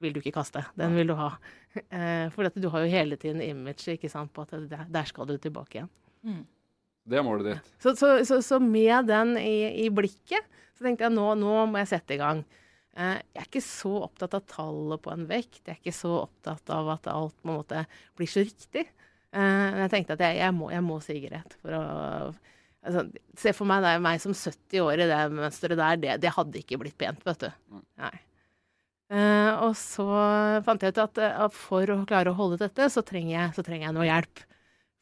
vil 0.00 0.14
du 0.14 0.22
ikke 0.22 0.38
kaste. 0.38 0.64
Den 0.78 0.96
vil 0.96 1.12
du 1.12 1.18
ha. 1.18 1.34
Eh, 1.74 2.30
for 2.32 2.48
du 2.48 2.68
har 2.72 2.84
jo 2.84 2.90
hele 2.90 3.18
tiden 3.20 3.42
image 3.44 3.98
på 4.32 4.46
at 4.46 4.56
der 4.88 5.10
skal 5.10 5.28
du 5.28 5.36
tilbake 5.36 5.82
igjen. 5.82 5.92
Mm. 6.24 6.42
Det 7.04 7.20
er 7.20 7.24
målet 7.26 7.50
ditt. 7.50 7.72
Så, 7.82 7.94
så, 8.00 8.10
så, 8.24 8.40
så 8.44 8.58
med 8.62 9.10
den 9.10 9.36
i, 9.40 9.84
i, 9.84 9.88
blikket, 9.92 10.46
så 10.76 10.86
tenkte 10.86 11.06
jeg 11.06 11.14
nå, 11.14 11.26
nå 11.40 11.56
må 11.70 11.82
jeg 11.82 11.92
sette 11.92 12.16
i 12.16 12.20
gang. 12.20 12.42
Eh, 12.96 13.18
jeg 13.34 13.42
er 13.42 13.48
ikke 13.50 13.64
så 13.66 13.92
opptatt 14.06 14.36
av 14.38 14.46
tallet 14.50 15.02
på 15.04 15.12
en 15.12 15.26
vekt. 15.28 15.62
Jeg 15.66 15.76
er 15.76 15.82
ikke 15.82 15.96
så 15.96 16.14
opptatt 16.22 16.72
av 16.72 16.94
at 16.96 17.10
alt 17.12 17.36
på 17.40 17.50
en 17.50 17.58
måte 17.58 17.84
blir 18.16 18.30
så 18.30 18.44
riktig. 18.44 18.88
Men 19.34 19.80
jeg 19.82 19.90
tenkte 19.90 20.14
at 20.14 20.20
jeg, 20.22 20.36
jeg, 20.38 20.54
må, 20.54 20.68
jeg 20.70 20.82
må 20.86 21.00
sigarett 21.02 21.56
for 21.58 21.74
å 21.74 21.80
altså, 22.86 23.02
Se 23.40 23.50
for 23.56 23.66
meg 23.66 23.82
det 23.82 23.90
er 23.96 24.04
meg 24.04 24.20
som 24.22 24.30
70 24.36 24.84
år 24.84 25.02
i 25.02 25.08
det 25.10 25.18
mønsteret 25.34 25.80
der. 25.80 25.98
Det, 25.98 26.14
det 26.22 26.32
hadde 26.36 26.60
ikke 26.60 26.78
blitt 26.84 26.96
pent, 27.00 27.24
vet 27.26 27.42
du. 27.42 27.80
Nei. 27.98 28.14
Uh, 29.12 29.50
og 29.66 29.74
så 29.76 30.06
fant 30.64 30.82
jeg 30.82 30.94
ut 30.94 31.02
at, 31.02 31.20
for 31.54 31.90
å 31.92 32.00
klare 32.08 32.32
å 32.32 32.38
holde 32.38 32.62
dette, 32.62 32.88
så 32.90 33.02
trenger 33.06 33.34
jeg, 33.34 33.54
så 33.56 33.64
trenger 33.66 33.88
jeg 33.88 33.96
noe 33.98 34.08
hjelp. 34.08 34.44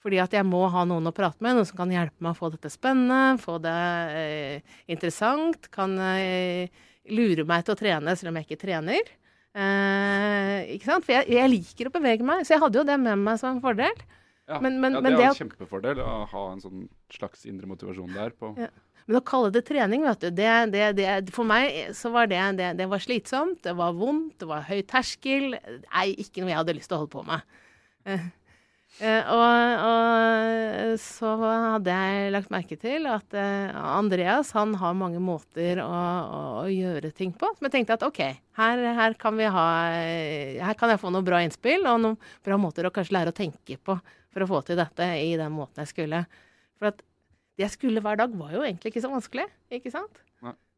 Fordi 0.02 0.18
at 0.18 0.32
jeg 0.34 0.46
må 0.48 0.64
ha 0.72 0.82
noen 0.88 1.06
å 1.06 1.14
prate 1.14 1.38
med, 1.44 1.54
noen 1.56 1.68
som 1.68 1.78
kan 1.78 1.92
hjelpe 1.94 2.24
meg 2.24 2.34
å 2.34 2.38
få 2.38 2.50
dette 2.50 2.70
spennende, 2.72 3.38
få 3.42 3.58
det 3.62 3.80
eh, 4.18 4.78
interessant, 4.90 5.68
kan 5.74 5.94
eh, 6.02 6.72
lure 7.14 7.46
meg 7.46 7.66
til 7.66 7.76
å 7.76 7.78
trene 7.78 8.16
selv 8.18 8.32
om 8.32 8.40
jeg 8.40 8.48
ikke 8.48 8.62
trener. 8.64 9.12
Eh, 9.52 10.72
ikke 10.74 10.88
sant? 10.88 11.06
For 11.06 11.14
jeg, 11.14 11.28
jeg, 11.36 11.52
liker 11.54 11.90
å 11.90 11.94
bevege 11.94 12.26
meg, 12.26 12.42
så 12.42 12.56
jeg 12.56 12.64
hadde 12.64 12.82
jo 12.82 12.88
det 12.88 12.98
med 12.98 13.22
meg 13.22 13.38
som 13.38 13.54
en 13.54 13.62
fordel. 13.62 14.04
Ja, 14.50 14.58
men, 14.58 14.80
men, 14.82 14.98
ja 14.98 15.04
det 15.06 15.12
er 15.20 15.28
en 15.28 15.38
kjempefordel 15.38 16.00
å 16.02 16.24
ha 16.32 16.46
en 16.50 16.62
sånn 16.64 16.88
slags 17.14 17.46
indre 17.46 17.70
motivasjon 17.70 18.10
der. 18.16 18.34
på... 18.34 18.56
Ja. 18.58 18.72
Men 19.06 19.18
å 19.18 19.24
kalle 19.26 19.50
det 19.54 19.64
trening, 19.66 20.04
vet 20.06 20.22
du, 20.22 20.28
det, 20.34 20.50
det, 20.70 20.84
det, 20.98 21.06
for 21.34 21.46
meg 21.46 21.94
så 21.98 22.12
var 22.14 22.28
det, 22.30 22.38
det, 22.78 22.86
var 22.90 23.02
slitsomt, 23.02 23.58
det 23.66 23.74
var 23.78 23.96
vondt, 23.98 24.36
det 24.42 24.46
var 24.50 24.62
høy 24.68 24.78
terskel. 24.86 25.56
Nei, 25.88 26.06
ikke 26.22 26.42
noe 26.42 26.52
jeg 26.52 26.60
hadde 26.60 26.76
lyst 26.78 26.90
til 26.90 26.98
å 26.98 27.02
holde 27.02 27.14
på 27.16 27.24
med. 27.26 27.42
Eh, 29.00 29.28
og, 29.32 29.82
og, 29.88 30.98
så 31.00 31.30
hadde 31.40 31.94
jeg 31.96 32.32
lagt 32.34 32.50
merke 32.52 32.76
til 32.78 33.06
at 33.08 33.32
uh, 33.34 33.72
Andreas 33.96 34.50
han 34.52 34.74
har 34.78 34.98
mange 34.98 35.22
måter 35.22 35.80
å, 35.80 35.88
å, 35.88 36.40
å, 36.60 36.66
gjøre 36.68 37.10
ting 37.16 37.32
på. 37.32 37.48
Som 37.56 37.68
jeg 37.68 37.76
tenkte 37.78 37.96
at 37.96 38.04
OK, 38.06 38.20
her, 38.60 38.82
her, 38.98 39.16
kan 39.20 39.40
ha, 39.56 39.68
her 40.68 40.78
kan 40.78 40.92
jeg 40.92 41.00
få 41.00 41.12
noen 41.14 41.26
bra 41.26 41.40
innspill 41.42 41.88
og 41.88 42.02
noen 42.04 42.18
bra 42.44 42.60
måter 42.60 42.86
å 42.86 42.92
kanskje 42.94 43.16
lære 43.16 43.32
å 43.32 43.38
tenke 43.40 43.80
på 43.80 43.96
for 44.32 44.44
å 44.44 44.50
få 44.50 44.62
til 44.68 44.78
dette 44.80 45.08
i 45.24 45.32
den 45.40 45.56
måten 45.56 45.82
jeg 45.82 45.92
skulle. 45.92 46.24
For 46.76 46.92
at 46.92 47.00
det 47.00 47.66
jeg 47.66 47.74
skulle 47.74 48.04
hver 48.04 48.20
dag, 48.20 48.32
var 48.36 48.52
jo 48.54 48.62
egentlig 48.64 48.92
ikke 48.92 49.04
så 49.04 49.12
vanskelig, 49.12 49.48
ikke 49.72 49.92
sant? 49.92 50.22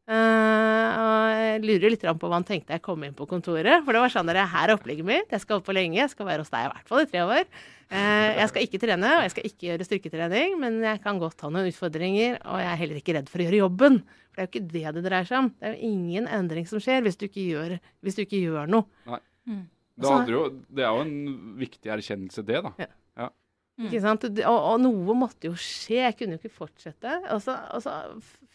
Uh, 0.05 0.89
og 1.01 1.29
jeg 1.33 1.61
lurer 1.63 1.91
litt 1.95 2.03
på 2.05 2.29
hva 2.29 2.37
han 2.37 2.45
tenkte 2.45 2.75
jeg 2.75 2.83
kom 2.85 3.01
inn 3.07 3.15
på 3.17 3.25
kontoret. 3.29 3.81
For 3.85 3.95
det 3.95 4.03
var 4.03 4.13
sånn 4.13 4.29
at 4.29 4.37
her 4.37 4.69
er 4.69 4.75
opplegget 4.75 5.07
mitt. 5.07 5.31
Jeg 5.33 5.41
skal 5.41 5.57
holde 5.57 5.65
på 5.65 5.75
lenge. 5.77 5.97
Jeg 5.97 6.11
skal 6.13 6.29
være 6.29 6.45
hos 6.45 6.53
deg 6.53 6.67
i 6.67 6.73
hvert 6.73 6.91
fall 6.91 7.01
i 7.01 7.09
tre 7.09 7.23
år. 7.25 7.47
Uh, 7.89 8.29
jeg 8.41 8.51
skal 8.51 8.67
ikke 8.67 8.81
trene, 8.81 9.13
og 9.17 9.25
jeg 9.25 9.33
skal 9.33 9.47
ikke 9.49 9.67
gjøre 9.69 9.87
styrketrening, 9.87 10.57
men 10.61 10.77
jeg 10.85 11.01
kan 11.03 11.21
godt 11.21 11.41
ha 11.45 11.51
noen 11.53 11.71
utfordringer. 11.71 12.37
Og 12.43 12.61
jeg 12.61 12.71
er 12.71 12.81
heller 12.83 13.01
ikke 13.01 13.17
redd 13.17 13.31
for 13.31 13.41
å 13.41 13.47
gjøre 13.47 13.61
jobben. 13.63 14.01
For 14.29 14.37
det 14.37 14.43
er 14.43 14.49
jo 14.49 14.53
ikke 14.53 14.73
det 14.75 14.97
det 14.97 15.05
dreier 15.07 15.29
seg 15.31 15.41
om. 15.41 15.53
Det 15.55 15.69
er 15.69 15.77
jo 15.77 15.93
ingen 15.93 16.29
endring 16.37 16.69
som 16.69 16.83
skjer 16.83 17.05
hvis 17.05 17.17
du 17.17 17.25
ikke 17.29 17.47
gjør, 17.47 17.79
hvis 18.05 18.19
du 18.19 18.25
ikke 18.25 18.43
gjør 18.43 18.69
noe. 18.77 18.89
Nei. 19.09 19.21
Mm. 19.45 19.63
Jo, 20.03 20.47
det 20.75 20.83
er 20.83 20.91
jo 20.91 21.03
en 21.05 21.17
viktig 21.55 21.91
erkjennelse, 21.93 22.43
det, 22.45 22.61
da. 22.65 22.73
Ja. 22.81 22.89
ja. 23.21 23.29
Ikke 23.75 23.99
sant? 24.01 24.23
Og, 24.23 24.39
og 24.71 24.77
noe 24.79 25.15
måtte 25.19 25.49
jo 25.49 25.55
skje. 25.59 25.97
Jeg 26.05 26.15
kunne 26.19 26.37
jo 26.37 26.39
ikke 26.43 26.53
fortsette. 26.61 27.17
Altså, 27.27 27.57
altså, 27.75 27.95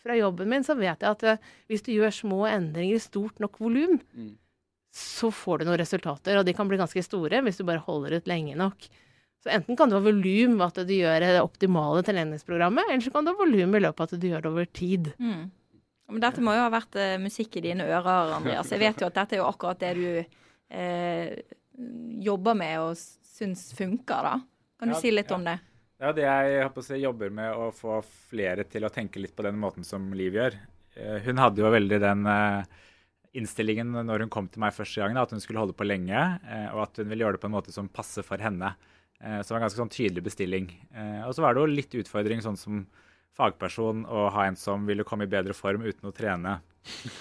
fra 0.01 0.15
jobben 0.17 0.49
min 0.49 0.65
så 0.65 0.73
vet 0.79 1.03
jeg 1.05 1.11
at 1.11 1.25
eh, 1.29 1.43
hvis 1.69 1.85
du 1.85 1.91
gjør 1.93 2.15
små 2.23 2.39
endringer 2.49 2.97
i 2.97 3.03
stort 3.05 3.39
nok 3.43 3.59
volum, 3.61 3.99
Mm. 4.17 4.31
så 4.97 5.29
får 5.31 5.61
du 5.61 5.65
noen 5.69 5.79
resultater. 5.79 6.39
Og 6.41 6.47
de 6.49 6.55
kan 6.57 6.67
bli 6.69 6.79
ganske 6.81 7.03
store 7.05 7.43
hvis 7.45 7.61
du 7.61 7.65
bare 7.69 7.85
holder 7.85 8.17
ut 8.17 8.27
lenge 8.33 8.57
nok. 8.57 8.89
Så 9.45 9.49
enten 9.53 9.77
kan 9.77 9.89
du 9.89 9.95
ha 9.97 10.01
volum 10.05 10.57
ved 10.59 10.67
at 10.67 10.89
du 10.89 10.93
gjør 10.93 11.21
det 11.21 11.41
optimale 11.41 12.03
treningsprogrammet, 12.05 12.89
eller 12.91 13.01
så 13.05 13.13
kan 13.15 13.25
du 13.25 13.31
ha 13.33 13.39
volum 13.39 13.77
i 13.77 13.81
løpet 13.81 14.01
av 14.01 14.09
at 14.11 14.21
du 14.21 14.27
gjør 14.29 14.43
det 14.45 14.51
over 14.51 14.67
tid. 14.77 15.13
Mm. 15.21 15.47
Men 16.11 16.21
dette 16.25 16.43
må 16.43 16.53
jo 16.57 16.65
ha 16.65 16.73
vært 16.75 16.97
uh, 16.99 17.15
musikk 17.23 17.57
i 17.57 17.63
dine 17.69 17.85
ører, 17.87 18.35
Andreas. 18.41 18.73
Jeg 18.73 18.83
vet 18.83 19.01
jo 19.01 19.07
at 19.07 19.15
dette 19.21 19.37
er 19.37 19.41
jo 19.45 19.47
akkurat 19.49 19.79
det 19.81 19.93
du 19.97 20.09
uh, 20.25 21.31
jobber 22.25 22.57
med 22.59 22.81
og 22.83 22.97
syns 23.31 23.69
funker, 23.79 24.27
da. 24.27 24.35
Kan 24.81 24.89
du 24.91 24.97
Ja, 24.97 25.01
si 25.05 25.13
litt 25.13 25.31
ja. 25.31 25.37
om 25.37 25.45
det? 25.47 25.59
Er 26.01 26.15
det 26.17 26.23
jeg, 26.25 26.53
jeg 26.57 26.65
håper 26.65 26.81
å 26.81 26.85
si, 26.89 26.99
jobber 27.03 27.33
med 27.37 27.53
å 27.61 27.67
få 27.77 27.99
flere 28.33 28.65
til 28.65 28.87
å 28.89 28.93
tenke 28.93 29.21
litt 29.21 29.35
på 29.37 29.45
den 29.45 29.59
måten 29.61 29.85
som 29.85 30.07
Liv 30.17 30.33
gjør. 30.39 30.57
Eh, 30.97 31.19
Hun 31.27 31.37
hadde 31.43 31.61
jo 31.61 31.71
veldig 31.75 31.99
den 32.01 32.25
eh, 32.27 32.65
innstillingen 33.37 33.93
når 34.09 34.25
hun 34.25 34.33
kom 34.33 34.49
til 34.51 34.63
meg 34.65 34.73
første 34.75 35.03
gang, 35.05 35.19
at 35.21 35.31
hun 35.37 35.43
skulle 35.45 35.61
holde 35.61 35.77
på 35.77 35.85
lenge, 35.87 36.17
eh, 36.49 36.71
og 36.73 36.87
at 36.89 37.03
hun 37.03 37.13
ville 37.13 37.27
gjøre 37.27 37.37
det 37.37 37.43
på 37.45 37.51
en 37.51 37.57
måte 37.59 37.75
som 37.77 37.91
passer 37.93 38.25
for 38.27 38.41
henne. 38.43 38.73
Eh, 39.21 39.43
Så 39.43 39.51
det 39.53 39.55
var 39.55 39.61
en 39.61 39.67
ganske 39.69 39.83
sånn 39.83 39.93
tydelig 39.93 40.25
bestilling. 40.25 40.71
Eh, 40.97 41.21
Og 41.29 41.37
så 41.37 41.45
var 41.45 41.55
det 41.55 41.61
jo 41.61 41.67
litt 41.77 41.95
utfordring 42.01 42.41
sånn 42.43 42.57
som 42.59 42.87
fagperson 43.37 44.07
å 44.11 44.25
ha 44.33 44.47
en 44.49 44.57
som 44.57 44.87
ville 44.89 45.05
komme 45.07 45.29
i 45.29 45.31
bedre 45.31 45.53
form 45.55 45.85
uten 45.87 46.09
å 46.11 46.17
trene 46.17 46.57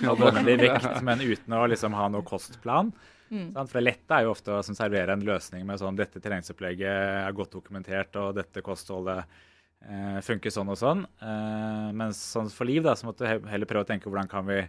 alvorlig 0.08 0.56
vekt, 0.64 1.02
men 1.06 1.20
uten 1.22 1.54
å 1.54 1.68
liksom 1.70 1.94
ha 1.94 2.08
noe 2.10 2.24
kostplan. 2.26 2.94
Mm. 3.30 3.52
For 3.54 3.78
det 3.78 3.86
lette 3.86 4.18
er 4.18 4.26
jo 4.26 4.34
ofte 4.34 4.56
å 4.58 4.64
servere 4.66 5.14
en 5.14 5.26
løsning 5.26 5.66
med 5.68 5.82
sånn 5.82 5.98
dette 5.98 6.22
treningsopplegget 6.24 6.90
er 6.90 7.38
godt 7.38 7.54
dokumentert, 7.60 8.16
og 8.22 8.36
dette 8.40 8.64
kostholdet 8.66 9.24
eh, 9.86 10.20
funker 10.26 10.54
sånn 10.54 10.72
og 10.74 10.80
sånn. 10.80 11.06
Eh, 11.22 11.90
mens 11.96 12.22
sånn 12.34 12.52
for 12.54 12.70
Liv 12.70 12.86
da, 12.86 12.96
så 12.98 13.10
måtte 13.10 13.26
du 13.26 13.50
heller 13.52 13.70
prøve 13.70 13.86
å 13.86 13.90
tenke 13.90 14.10
hvordan 14.10 14.32
kan 14.32 14.48
vi 14.50 14.64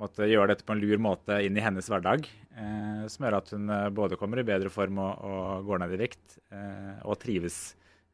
måtte 0.00 0.26
gjøre 0.26 0.54
dette 0.54 0.66
på 0.66 0.74
en 0.74 0.82
lur 0.82 1.00
måte 1.02 1.36
inn 1.44 1.58
i 1.58 1.64
hennes 1.64 1.88
hverdag. 1.90 2.26
Eh, 2.56 3.04
som 3.12 3.26
gjør 3.26 3.38
at 3.38 3.54
hun 3.54 3.70
eh, 3.70 3.88
både 3.94 4.18
kommer 4.20 4.40
i 4.40 4.46
bedre 4.46 4.72
form 4.72 5.02
og, 5.02 5.26
og 5.26 5.68
går 5.68 5.82
ned 5.84 5.96
i 5.96 6.02
vekt, 6.06 6.38
eh, 6.54 6.98
og 7.02 7.18
trives 7.22 7.62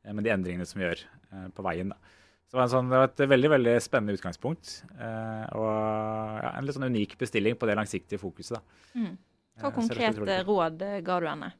eh, 0.05 0.15
med 0.15 0.27
de 0.27 0.33
endringene 0.35 0.69
som 0.69 0.81
vi 0.81 0.89
gjør 0.89 1.05
eh, 1.05 1.49
på 1.55 1.67
veien. 1.67 1.93
da. 1.95 2.17
Så 2.49 2.57
det 2.57 2.61
var, 2.63 2.65
en 2.65 2.73
sånn, 2.73 2.87
det 2.89 2.99
var 2.99 3.11
et 3.11 3.23
veldig 3.29 3.49
veldig 3.53 3.73
spennende 3.85 4.15
utgangspunkt. 4.17 4.71
Eh, 4.97 5.47
og 5.53 5.69
ja, 5.69 6.53
en 6.55 6.65
litt 6.65 6.79
sånn 6.79 6.89
unik 6.89 7.19
bestilling 7.21 7.59
på 7.61 7.69
det 7.69 7.77
langsiktige 7.77 8.21
fokuset. 8.23 8.57
da. 8.57 8.87
Mm. 8.97 9.17
Hva 9.59 9.71
Eh, 9.73 9.75
konkrete 9.75 10.43
råd 10.47 10.83
eh, 10.87 11.01
ga 11.07 11.19
du 11.21 11.27
henne? 11.29 11.51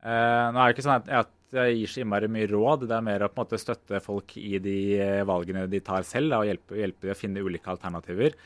Eh, 0.00 0.46
nå 0.52 0.60
er 0.60 0.70
det 0.70 0.76
ikke 0.76 0.86
sånn 0.86 0.96
at, 0.96 1.10
at 1.26 1.36
jeg 1.52 1.80
gir 1.80 1.90
så 1.92 2.00
innmari 2.04 2.30
mye 2.30 2.48
råd. 2.50 2.86
Det 2.88 2.96
er 2.96 3.04
mer 3.04 3.26
å 3.26 3.28
på 3.30 3.40
en 3.40 3.44
måte 3.44 3.60
støtte 3.60 4.00
folk 4.04 4.36
i 4.40 4.56
de 4.62 4.78
eh, 5.00 5.20
valgene 5.28 5.66
de 5.70 5.82
tar 5.84 6.06
selv, 6.08 6.32
da, 6.32 6.40
og 6.40 6.48
hjelpe, 6.48 6.78
hjelpe 6.78 7.08
dem 7.08 7.14
å 7.16 7.18
finne 7.18 7.44
ulike 7.44 7.72
alternativer. 7.72 8.36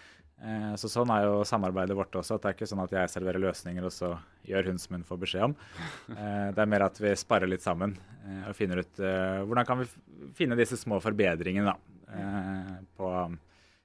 Eh, 0.43 0.73
så 0.81 0.91
Sånn 0.91 1.12
er 1.14 1.29
jo 1.29 1.45
samarbeidet 1.47 1.97
vårt 1.97 2.17
også. 2.19 2.37
at 2.37 2.43
Det 2.43 2.50
er 2.50 2.59
ikke 2.59 2.71
sånn 2.73 2.85
at 2.85 2.97
jeg 2.97 3.12
serverer 3.12 3.45
løsninger, 3.45 3.87
og 3.87 3.95
så 3.95 4.14
gjør 4.49 4.73
hun 4.73 4.83
som 4.83 4.99
hun 4.99 5.07
får 5.07 5.23
beskjed 5.26 5.49
om. 5.50 5.57
Eh, 6.14 6.49
det 6.55 6.61
er 6.62 6.69
mer 6.71 6.85
at 6.87 6.99
vi 7.00 7.14
sparer 7.17 7.49
litt 7.50 7.64
sammen 7.64 7.95
og 8.49 8.55
finner 8.57 8.81
ut 8.81 9.00
hvordan 9.00 9.67
kan 9.69 9.81
vi 9.81 9.87
finne 10.37 10.57
disse 10.57 10.79
små 10.81 10.97
forbedringene 11.03 11.73
da, 11.73 11.75
på 12.97 13.09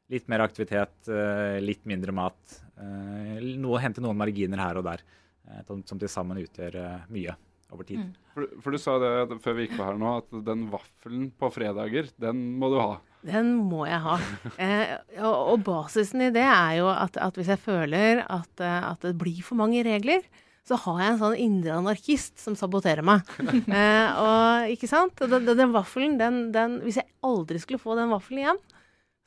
litt 0.10 0.30
mer 0.32 0.44
aktivitet, 0.46 0.96
eh, 1.08 1.60
litt 1.62 1.86
mindre 1.89 2.16
mat. 2.16 2.39
eh, 2.80 3.38
noe, 3.60 3.80
hente 3.84 4.01
noen 4.01 4.18
marginer 4.18 4.62
her 4.62 4.80
og 4.80 4.86
der, 4.88 5.01
eh, 5.50 5.62
som, 5.68 5.84
som 5.86 6.00
til 6.00 6.10
sammen 6.12 6.39
utgjør 6.39 6.78
mye 7.12 7.36
over 7.74 7.84
tid. 7.84 8.00
Mm. 8.00 8.16
For, 8.34 8.48
for 8.63 8.74
du 8.74 8.80
sa 8.82 8.96
det 9.01 9.39
før 9.44 9.58
vi 9.58 9.68
gikk 9.68 9.78
på 9.78 9.86
her 9.86 10.00
nå, 10.00 10.16
at 10.24 10.42
den 10.48 10.66
vaffelen 10.72 11.30
på 11.38 11.51
fredager, 11.54 12.10
den 12.18 12.42
må 12.62 12.72
du 12.72 12.80
ha. 12.80 12.98
Den 13.28 13.51
må 13.68 13.84
jeg 13.86 14.00
ha. 14.00 14.16
Eh, 14.56 14.96
og, 15.20 15.36
og 15.54 15.63
basisen 15.68 16.24
i 16.24 16.32
det 16.34 16.46
er 16.46 16.78
jo 16.80 16.88
at, 16.92 17.20
at 17.20 17.36
hvis 17.36 17.51
jeg 17.51 17.62
føler 17.62 18.24
at, 18.24 18.63
at 18.63 19.04
det 19.04 19.18
blir 19.20 19.44
for 19.44 19.60
mange 19.60 19.84
regler, 19.86 20.24
så 20.70 20.78
har 20.86 21.00
jeg 21.01 21.12
en 21.12 21.22
sånn 21.22 21.38
indre 21.42 21.78
anarkist 21.82 22.39
som 22.42 22.58
saboterer 22.58 23.06
meg. 23.06 23.28
Eh, 23.80 24.10
og 24.24 24.72
ikke 24.74 24.89
sant? 24.89 25.20
Den, 25.20 25.46
den, 25.46 25.58
den 25.60 25.74
vaffelen, 25.74 26.18
den, 26.20 26.38
den 26.56 26.80
Hvis 26.86 26.98
jeg 27.01 27.10
aldri 27.25 27.60
skulle 27.62 27.82
få 27.82 27.96
den 28.00 28.12
vaffelen 28.13 28.42
igjen, 28.42 28.62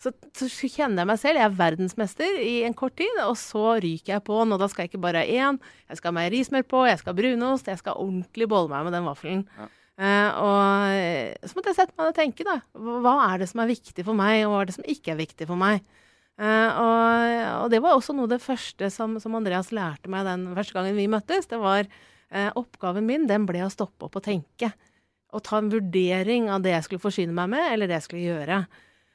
så, 0.02 0.10
så 0.34 0.48
kjenner 0.66 1.02
jeg 1.02 1.10
meg 1.12 1.20
selv. 1.20 1.38
Jeg 1.38 1.46
er 1.46 1.60
verdensmester 1.60 2.40
i 2.42 2.56
en 2.66 2.74
kort 2.78 2.96
tid, 2.98 3.20
og 3.22 3.36
så 3.38 3.76
ryker 3.82 4.16
jeg 4.16 4.24
på 4.26 4.40
Nå 4.48 4.58
da 4.58 4.66
skal 4.70 4.84
jeg 4.84 4.92
ikke 4.92 5.04
bare 5.04 5.22
ha 5.22 5.46
én, 5.46 5.60
jeg 5.88 6.00
skal 6.00 6.10
ha 6.10 6.16
meierismør 6.18 6.66
på, 6.66 6.82
jeg 6.88 6.98
skal 7.00 7.14
ha 7.14 7.20
brunost, 7.20 7.70
jeg 7.70 7.80
skal 7.80 8.02
ordentlig 8.02 8.48
bolle 8.50 8.72
meg 8.72 8.88
med 8.88 8.96
den 8.98 9.06
vaffelen. 9.06 9.46
Ja. 9.60 9.70
Uh, 10.02 10.30
og 10.40 11.44
så 11.46 11.54
måtte 11.54 11.70
jeg 11.70 11.78
sette 11.78 11.94
meg 11.94 12.06
ned 12.06 12.14
og 12.14 12.16
tenke, 12.16 12.46
da. 12.48 12.58
Hva 12.74 13.16
er 13.28 13.42
det 13.42 13.50
som 13.50 13.62
er 13.62 13.70
viktig 13.70 14.06
for 14.06 14.18
meg, 14.18 14.40
og 14.46 14.54
hva 14.54 14.62
er 14.62 14.70
det 14.70 14.76
som 14.78 14.88
ikke 14.88 15.12
er 15.14 15.20
viktig 15.20 15.46
for 15.50 15.60
meg? 15.60 15.84
Uh, 16.40 16.70
og, 16.80 17.34
og 17.60 17.66
det 17.70 17.82
var 17.84 17.94
også 17.94 18.16
noe 18.16 18.26
av 18.26 18.32
det 18.32 18.42
første 18.42 18.88
som, 18.90 19.18
som 19.22 19.36
Andreas 19.38 19.70
lærte 19.76 20.10
meg 20.10 20.26
den 20.26 20.48
første 20.56 20.74
gangen 20.74 20.98
vi 20.98 21.10
møttes. 21.12 21.46
Det 21.50 21.60
var 21.62 21.84
uh, 21.86 22.48
oppgaven 22.58 23.06
min, 23.06 23.28
den 23.30 23.46
ble 23.46 23.62
å 23.66 23.70
stoppe 23.70 24.08
opp 24.08 24.18
og 24.18 24.26
tenke. 24.26 24.72
Og 25.32 25.44
ta 25.46 25.60
en 25.60 25.70
vurdering 25.72 26.48
av 26.52 26.64
det 26.64 26.74
jeg 26.74 26.88
skulle 26.88 27.04
forsyne 27.04 27.36
meg 27.36 27.52
med, 27.52 27.68
eller 27.76 27.88
det 27.88 28.00
jeg 28.00 28.08
skulle 28.08 28.32
gjøre. 28.32 28.64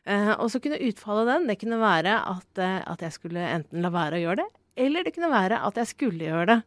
Eh, 0.07 0.31
og 0.39 0.47
så 0.51 0.61
kunne 0.63 0.79
utfallet 0.87 1.27
den, 1.27 1.49
det 1.49 1.57
kunne 1.59 1.81
være 1.81 2.15
at, 2.31 2.49
eh, 2.63 2.79
at 2.87 3.03
jeg 3.03 3.15
skulle 3.17 3.43
enten 3.43 3.83
la 3.83 3.91
være 3.91 4.19
å 4.19 4.23
gjøre 4.23 4.39
det, 4.45 4.49
eller 4.87 5.03
det 5.03 5.13
kunne 5.17 5.33
være 5.33 5.59
at 5.67 5.79
jeg 5.81 5.91
skulle 5.91 6.29
gjøre 6.29 6.49
det. 6.53 6.59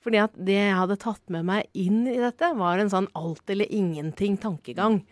Fordi 0.00 0.20
at 0.22 0.36
det 0.48 0.56
jeg 0.56 0.78
hadde 0.78 0.96
tatt 1.02 1.22
med 1.32 1.44
meg 1.46 1.68
inn 1.76 2.02
i 2.08 2.16
dette, 2.18 2.54
var 2.56 2.80
en 2.80 2.90
sånn 2.90 3.10
alt 3.18 3.52
eller 3.52 3.68
ingenting-tankegang. 3.68 5.02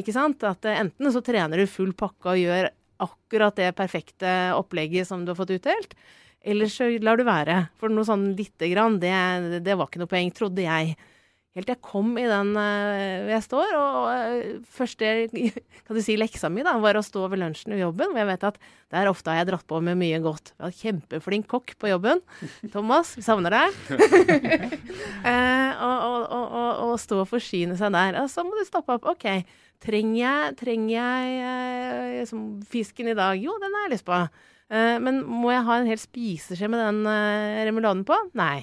Ikke 0.00 0.14
sant? 0.16 0.42
At 0.48 0.66
eh, 0.66 0.80
enten 0.80 1.12
så 1.14 1.22
trener 1.22 1.60
du 1.60 1.70
full 1.70 1.92
pakke 1.94 2.34
og 2.34 2.40
gjør 2.40 2.70
akkurat 3.00 3.56
det 3.56 3.70
perfekte 3.78 4.32
opplegget 4.56 5.08
som 5.08 5.22
du 5.24 5.30
har 5.32 5.38
fått 5.38 5.54
utdelt, 5.54 5.94
eller 6.40 6.72
så 6.72 6.88
lar 7.04 7.20
du 7.20 7.24
være. 7.28 7.62
For 7.78 7.92
noe 7.92 8.08
sånn 8.08 8.32
lite 8.34 8.72
grann, 8.72 8.98
det, 9.00 9.12
det 9.62 9.76
var 9.76 9.86
ikke 9.86 10.02
noe 10.02 10.10
poeng, 10.10 10.32
trodde 10.34 10.64
jeg. 10.66 10.96
Helt 11.58 11.66
til 11.66 11.74
jeg 11.74 11.82
kom 11.82 12.12
i 12.14 12.28
den 12.30 12.52
uh, 12.54 13.24
hvor 13.24 13.32
jeg 13.32 13.42
står, 13.42 13.72
og 13.74 13.96
uh, 14.06 14.66
første 14.70 15.08
kan 15.86 15.96
du 15.96 16.02
si, 16.04 16.14
leksa 16.20 16.50
mi 16.52 16.62
da, 16.66 16.76
var 16.78 16.98
å 16.98 17.02
stå 17.02 17.24
ved 17.32 17.42
lunsjen 17.42 17.74
ved 17.74 17.82
jobben. 17.82 18.12
hvor 18.12 18.22
jeg 18.22 18.28
vet 18.28 18.46
at 18.52 18.60
der 18.94 19.10
ofte 19.10 19.32
har 19.32 19.40
jeg 19.40 19.48
dratt 19.50 19.66
på 19.70 19.80
med 19.82 19.98
mye 19.98 20.20
godt. 20.22 20.52
Jeg 20.54 20.64
har 20.64 20.76
kjempeflink 20.78 21.48
kokk 21.50 21.74
på 21.78 21.90
jobben. 21.90 22.22
Thomas, 22.74 23.16
vi 23.18 23.26
savner 23.26 23.56
deg. 23.58 23.74
Eh, 25.20 25.72
og, 25.84 25.98
og, 26.04 26.22
og, 26.32 26.44
og, 26.56 26.78
og 26.84 26.92
stå 27.00 27.18
og 27.22 27.28
forsyne 27.28 27.74
seg 27.76 27.92
der. 27.92 28.16
Og 28.22 28.30
så 28.32 28.42
må 28.44 28.56
du 28.56 28.62
stoppe 28.64 28.94
opp. 28.96 29.04
OK, 29.12 29.26
trenger 29.84 30.16
jeg, 30.16 30.54
trenger 30.60 30.92
jeg 30.94 31.34
eh, 32.20 32.22
som 32.28 32.46
fisken 32.68 33.10
i 33.12 33.16
dag? 33.16 33.36
Jo, 33.40 33.54
den 33.60 33.76
har 33.76 33.86
jeg 33.86 33.94
lyst 33.94 34.06
på. 34.08 34.16
Eh, 34.70 34.96
men 35.02 35.22
må 35.26 35.52
jeg 35.52 35.66
ha 35.66 35.78
en 35.80 35.88
hel 35.90 36.00
spiseskje 36.00 36.70
med 36.70 36.82
den 36.82 37.02
uh, 37.08 37.60
remuladen 37.66 38.04
på? 38.08 38.16
Nei. 38.38 38.62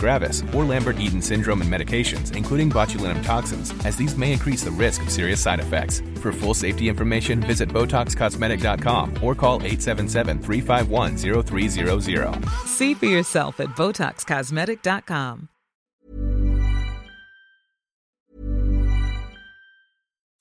gravis, 0.01 0.43
or 0.53 0.65
Lambert 0.65 0.99
Eaton 0.99 1.21
syndrome 1.21 1.61
and 1.61 1.71
medications, 1.71 2.35
including 2.35 2.69
botulinum 2.69 3.23
toxins, 3.23 3.71
as 3.85 3.95
these 3.95 4.17
may 4.17 4.33
increase 4.33 4.63
the 4.65 4.71
risk 4.71 5.01
of 5.01 5.09
serious 5.09 5.39
side 5.39 5.61
effects. 5.61 6.01
For 6.21 6.33
full 6.33 6.53
safety 6.53 6.89
information, 6.89 7.39
visit 7.39 7.69
BotoxCosmetic.com 7.69 9.23
or 9.23 9.35
call 9.35 9.55
877 9.61 10.39
351 10.39 11.17
0300. 11.17 12.45
See 12.65 12.93
for 12.93 13.05
yourself 13.05 13.61
at 13.61 13.69
BotoxCosmetic.com. 13.69 15.47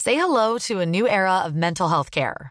Say 0.03 0.17
hello 0.17 0.57
to 0.61 0.81
a 0.81 0.87
new 0.87 1.07
era 1.07 1.43
of 1.45 1.55
mental 1.55 1.91
health 1.91 2.11
care. 2.11 2.51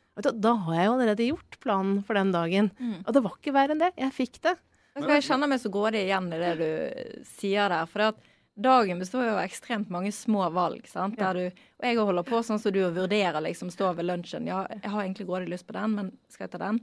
Du, 0.21 0.31
da 0.31 0.51
har 0.65 0.75
jeg 0.77 0.85
jo 0.89 0.95
allerede 0.97 1.29
gjort 1.29 1.59
planen 1.63 2.01
for 2.07 2.17
den 2.19 2.31
dagen. 2.35 2.71
Og 3.05 3.13
det 3.15 3.23
var 3.25 3.37
ikke 3.37 3.53
verre 3.55 3.75
enn 3.75 3.83
det. 3.83 3.91
Jeg 3.99 4.13
fikk 4.17 4.41
det. 4.45 4.55
Jeg 5.01 5.23
kjenner 5.23 5.47
meg 5.47 5.61
så 5.63 5.71
grådig 5.71 6.03
igjen 6.05 6.27
i 6.35 6.39
det 6.41 6.51
du 6.59 7.23
sier 7.29 7.71
der. 7.71 7.87
For 7.89 8.09
at 8.09 8.17
dagen 8.61 8.99
består 8.99 9.23
jo 9.25 9.35
av 9.37 9.45
ekstremt 9.45 9.89
mange 9.93 10.11
små 10.11 10.49
valg. 10.53 10.83
sant? 10.91 11.15
Der 11.17 11.37
du, 11.37 11.61
og 11.79 11.85
jeg 11.87 11.97
holder 11.97 12.27
på 12.27 12.41
sånn 12.43 12.59
som 12.59 12.73
du 12.75 12.81
vurderer, 12.93 13.39
liksom, 13.41 13.71
stå 13.71 13.93
ved 13.97 14.05
lunsjen. 14.09 14.49
Ja, 14.51 14.65
jeg 14.69 14.91
har 14.91 15.03
egentlig 15.05 15.27
grådig 15.29 15.49
lyst 15.53 15.67
på 15.69 15.77
den, 15.77 15.95
men 15.95 16.11
skal 16.29 16.45
jeg 16.47 16.55
ta 16.57 16.61
den? 16.65 16.81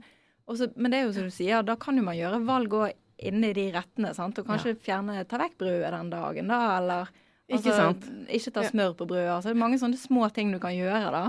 Også, 0.49 0.71
men 0.75 0.91
det 0.91 0.99
er 0.99 1.05
jo 1.05 1.13
som 1.13 1.29
du 1.29 1.33
sier, 1.35 1.61
da 1.63 1.75
kan 1.77 1.97
jo 1.99 2.03
man 2.07 2.17
gjøre 2.17 2.41
valg 2.47 2.73
òg 2.73 2.97
inni 3.29 3.53
de 3.53 3.67
rettene. 3.75 4.13
sant? 4.17 4.39
Og 4.41 4.47
kanskje 4.47 4.73
fjerne 4.81 5.21
ta 5.29 5.37
vekk 5.37 5.57
brødet 5.61 5.91
den 5.93 6.09
dagen, 6.09 6.47
da, 6.49 6.59
eller 6.79 7.11
Ikke 7.49 7.73
sant? 7.73 8.05
Ikke 8.29 8.53
ta 8.53 8.63
smør 8.69 8.93
på 8.99 9.07
brødet. 9.09 9.29
altså 9.33 9.49
Det 9.49 9.55
er 9.57 9.63
mange 9.63 9.79
sånne 9.81 9.97
små 9.97 10.27
ting 10.33 10.51
du 10.53 10.59
kan 10.61 10.75
gjøre, 10.75 11.09
da. 11.11 11.23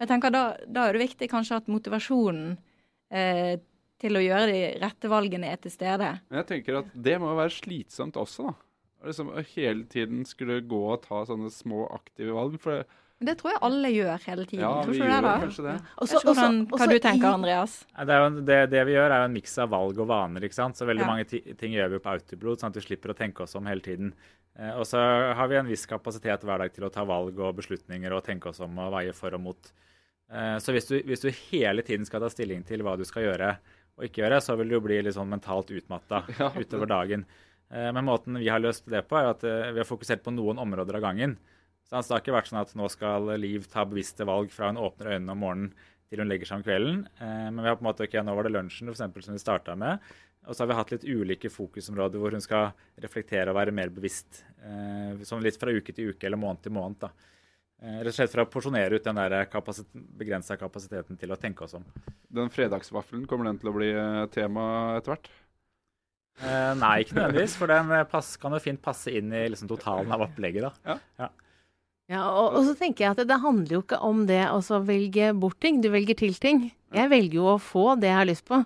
Jeg 0.00 0.08
tenker 0.08 0.30
Da, 0.32 0.44
da 0.66 0.86
er 0.88 0.96
det 0.96 1.02
viktig 1.08 1.28
kanskje 1.30 1.56
at 1.60 1.68
motivasjonen 1.68 2.56
eh, 3.12 3.56
til 4.00 4.16
å 4.18 4.20
gjøre 4.24 4.46
de 4.52 4.60
rette 4.82 5.08
valgene 5.08 5.48
er 5.52 5.56
til 5.62 5.72
stede. 5.72 6.10
Men 6.30 6.42
jeg 6.42 6.48
tenker 6.52 6.80
at 6.82 6.92
det 6.94 7.18
må 7.22 7.32
være 7.38 7.54
slitsomt 7.54 8.16
også, 8.20 8.50
da. 8.50 8.54
Liksom 9.06 9.28
å 9.36 9.42
hele 9.54 9.84
tiden 9.92 10.24
skulle 10.26 10.60
gå 10.66 10.80
og 10.96 11.02
ta 11.04 11.22
sånne 11.28 11.50
små 11.52 11.84
aktive 11.94 12.32
valg. 12.34 12.56
For 12.60 12.80
det, 12.80 12.86
Men 13.20 13.28
det 13.30 13.34
tror 13.40 13.52
jeg 13.54 13.60
alle 13.68 13.90
gjør 13.92 14.24
hele 14.26 14.44
tiden. 14.48 14.64
ja, 14.64 14.72
tror 14.82 14.92
vi 14.92 14.98
det, 14.98 15.06
gjør 15.12 15.22
da? 15.28 15.34
kanskje 15.44 15.64
det. 15.68 15.74
Og 15.96 16.08
Jeg 16.10 16.24
hvordan, 16.26 16.56
hva 16.72 16.88
du 16.90 16.98
tenker, 16.98 17.20
du, 17.28 17.34
Andreas? 17.36 17.76
Det, 17.96 18.08
er 18.16 18.24
jo, 18.24 18.30
det, 18.50 18.58
det 18.72 18.82
vi 18.88 18.96
gjør, 18.96 19.10
er 19.14 19.22
jo 19.22 19.28
en 19.30 19.36
miks 19.36 19.58
av 19.62 19.70
valg 19.76 20.00
og 20.02 20.08
vaner. 20.10 20.48
ikke 20.48 20.58
sant? 20.58 20.76
Så 20.80 20.88
veldig 20.88 21.04
Ja. 21.04 21.12
mange 21.12 21.28
ting 21.30 21.72
gjør 21.76 21.92
vi 21.94 21.98
på 22.02 22.12
autoblod, 22.16 22.58
sånn 22.60 22.72
at 22.74 22.80
vi 22.80 22.86
slipper 22.88 23.12
å 23.14 23.16
tenke 23.16 23.44
oss 23.46 23.54
om 23.54 23.66
hele 23.70 23.80
tiden. 23.84 24.12
Eh, 24.58 24.72
og 24.78 24.86
så 24.88 25.00
har 25.36 25.48
vi 25.50 25.58
en 25.60 25.68
viss 25.68 25.86
kapasitet 25.88 26.44
hver 26.46 26.62
dag 26.62 26.72
til 26.72 26.86
å 26.86 26.92
ta 26.92 27.04
valg 27.08 27.38
og 27.38 27.56
beslutninger 27.58 28.12
og 28.16 28.24
tenke 28.26 28.50
oss 28.50 28.62
om 28.64 28.78
og 28.82 28.94
veie 28.96 29.14
for 29.16 29.36
og 29.36 29.42
mot. 29.44 29.72
Eh, 30.32 30.56
så 30.62 30.74
hvis 30.74 30.88
du, 30.90 30.96
hvis 31.06 31.24
du 31.24 31.30
hele 31.50 31.84
tiden 31.86 32.06
skal 32.08 32.24
ta 32.24 32.30
stilling 32.32 32.64
til 32.66 32.84
hva 32.86 32.96
du 32.98 33.04
skal 33.08 33.28
gjøre 33.28 33.50
og 33.96 34.06
ikke 34.06 34.24
gjøre, 34.24 34.40
så 34.44 34.56
vil 34.58 34.68
du 34.70 34.76
jo 34.78 34.84
bli 34.84 35.00
litt 35.04 35.16
sånn 35.16 35.30
mentalt 35.32 35.72
utmatta 35.72 36.24
Ja. 36.40 36.50
utover 36.56 36.88
dagen. 36.90 37.26
Eh, 37.72 37.90
men 37.92 38.08
måten 38.08 38.40
vi 38.40 38.48
har 38.52 38.62
løst 38.62 38.88
det 38.92 39.04
på, 39.10 39.18
er 39.20 39.32
at 39.34 39.44
vi 39.44 39.80
har 39.80 39.88
fokusert 39.88 40.24
på 40.24 40.34
noen 40.34 40.60
områder 40.62 40.98
av 41.00 41.04
gangen. 41.10 41.36
Så 41.86 42.00
altså, 42.00 42.10
det 42.10 42.16
har 42.16 42.24
ikke 42.24 42.38
vært 42.40 42.48
sånn 42.50 42.64
at 42.64 42.72
nå 42.74 42.88
skal 42.90 43.28
Liv 43.38 43.68
ta 43.70 43.84
bevisste 43.86 44.26
valg 44.26 44.50
fra 44.50 44.72
hun 44.72 44.80
åpner 44.82 45.12
øynene 45.14 45.36
om 45.36 45.44
morgenen 45.44 45.76
til 46.10 46.18
hun 46.22 46.30
legger 46.30 46.48
seg 46.48 46.58
om 46.58 46.64
kvelden. 46.66 46.98
Men 47.18 47.60
vi 47.62 47.66
har 47.68 47.76
på 47.78 47.82
en 47.84 47.86
måte, 47.88 48.06
ok, 48.06 48.16
nå 48.26 48.34
var 48.34 48.46
det 48.46 48.52
lunsjen 48.54 48.88
for 48.90 48.94
eksempel, 48.94 49.22
som 49.22 49.34
vi 49.34 49.42
starta 49.42 49.74
med. 49.78 50.02
Og 50.46 50.54
så 50.54 50.62
har 50.62 50.70
vi 50.70 50.78
hatt 50.78 50.92
litt 50.94 51.06
ulike 51.06 51.50
fokusområder 51.50 52.22
hvor 52.22 52.34
hun 52.36 52.44
skal 52.44 52.70
reflektere 53.02 53.50
og 53.50 53.58
være 53.58 53.74
mer 53.74 53.90
bevisst. 53.94 54.44
Eh, 54.62 55.24
sånn 55.26 55.42
litt 55.42 55.58
fra 55.58 55.74
uke 55.74 55.94
til 55.94 56.12
uke 56.12 56.28
eller 56.28 56.40
måned 56.40 56.62
til 56.62 56.74
måned. 56.76 57.00
da. 57.02 57.10
Eh, 57.82 57.98
rett 58.00 58.12
og 58.12 58.16
slett 58.16 58.32
for 58.32 58.44
å 58.44 58.48
porsjonere 58.48 58.96
ut 58.96 59.04
den 59.04 59.18
der 59.18 59.48
kapasit 59.52 59.88
begrensa 59.92 60.56
kapasiteten 60.56 61.18
til 61.20 61.34
å 61.34 61.40
tenke 61.40 61.66
oss 61.66 61.74
om. 61.76 61.84
Den 62.32 62.52
fredagsvaffelen, 62.52 63.26
kommer 63.28 63.50
den 63.50 63.58
til 63.60 63.72
å 63.72 63.74
bli 63.76 63.90
eh, 63.92 64.22
tema 64.32 64.68
etter 64.96 65.12
hvert? 65.12 65.28
Eh, 66.36 66.72
nei, 66.78 66.94
ikke 67.02 67.18
nødvendigvis, 67.18 67.56
for 67.60 67.72
den 67.72 67.92
pass, 68.12 68.34
kan 68.40 68.54
jo 68.56 68.62
fint 68.62 68.80
passe 68.84 69.12
inn 69.12 69.32
i 69.32 69.44
liksom, 69.50 69.68
totalen 69.72 70.12
av 70.12 70.24
opplegget. 70.28 70.70
da. 70.86 71.28
Ja, 72.06 72.22
og, 72.30 72.54
og 72.54 72.62
så 72.68 72.76
tenker 72.78 73.02
jeg 73.02 73.12
at 73.12 73.20
det, 73.20 73.28
det 73.32 73.42
handler 73.42 73.78
jo 73.78 73.82
ikke 73.82 73.98
om 74.06 74.24
det 74.28 74.44
å 74.52 74.60
velge 74.86 75.32
bort 75.34 75.58
ting, 75.64 75.82
du 75.82 75.90
velger 75.90 76.16
til 76.20 76.36
ting. 76.38 76.68
Jeg 76.94 77.10
velger 77.10 77.40
jo 77.40 77.48
å 77.56 77.60
få 77.60 77.96
det 77.98 78.12
jeg 78.12 78.20
har 78.20 78.28
lyst 78.28 78.46
på. 78.46 78.62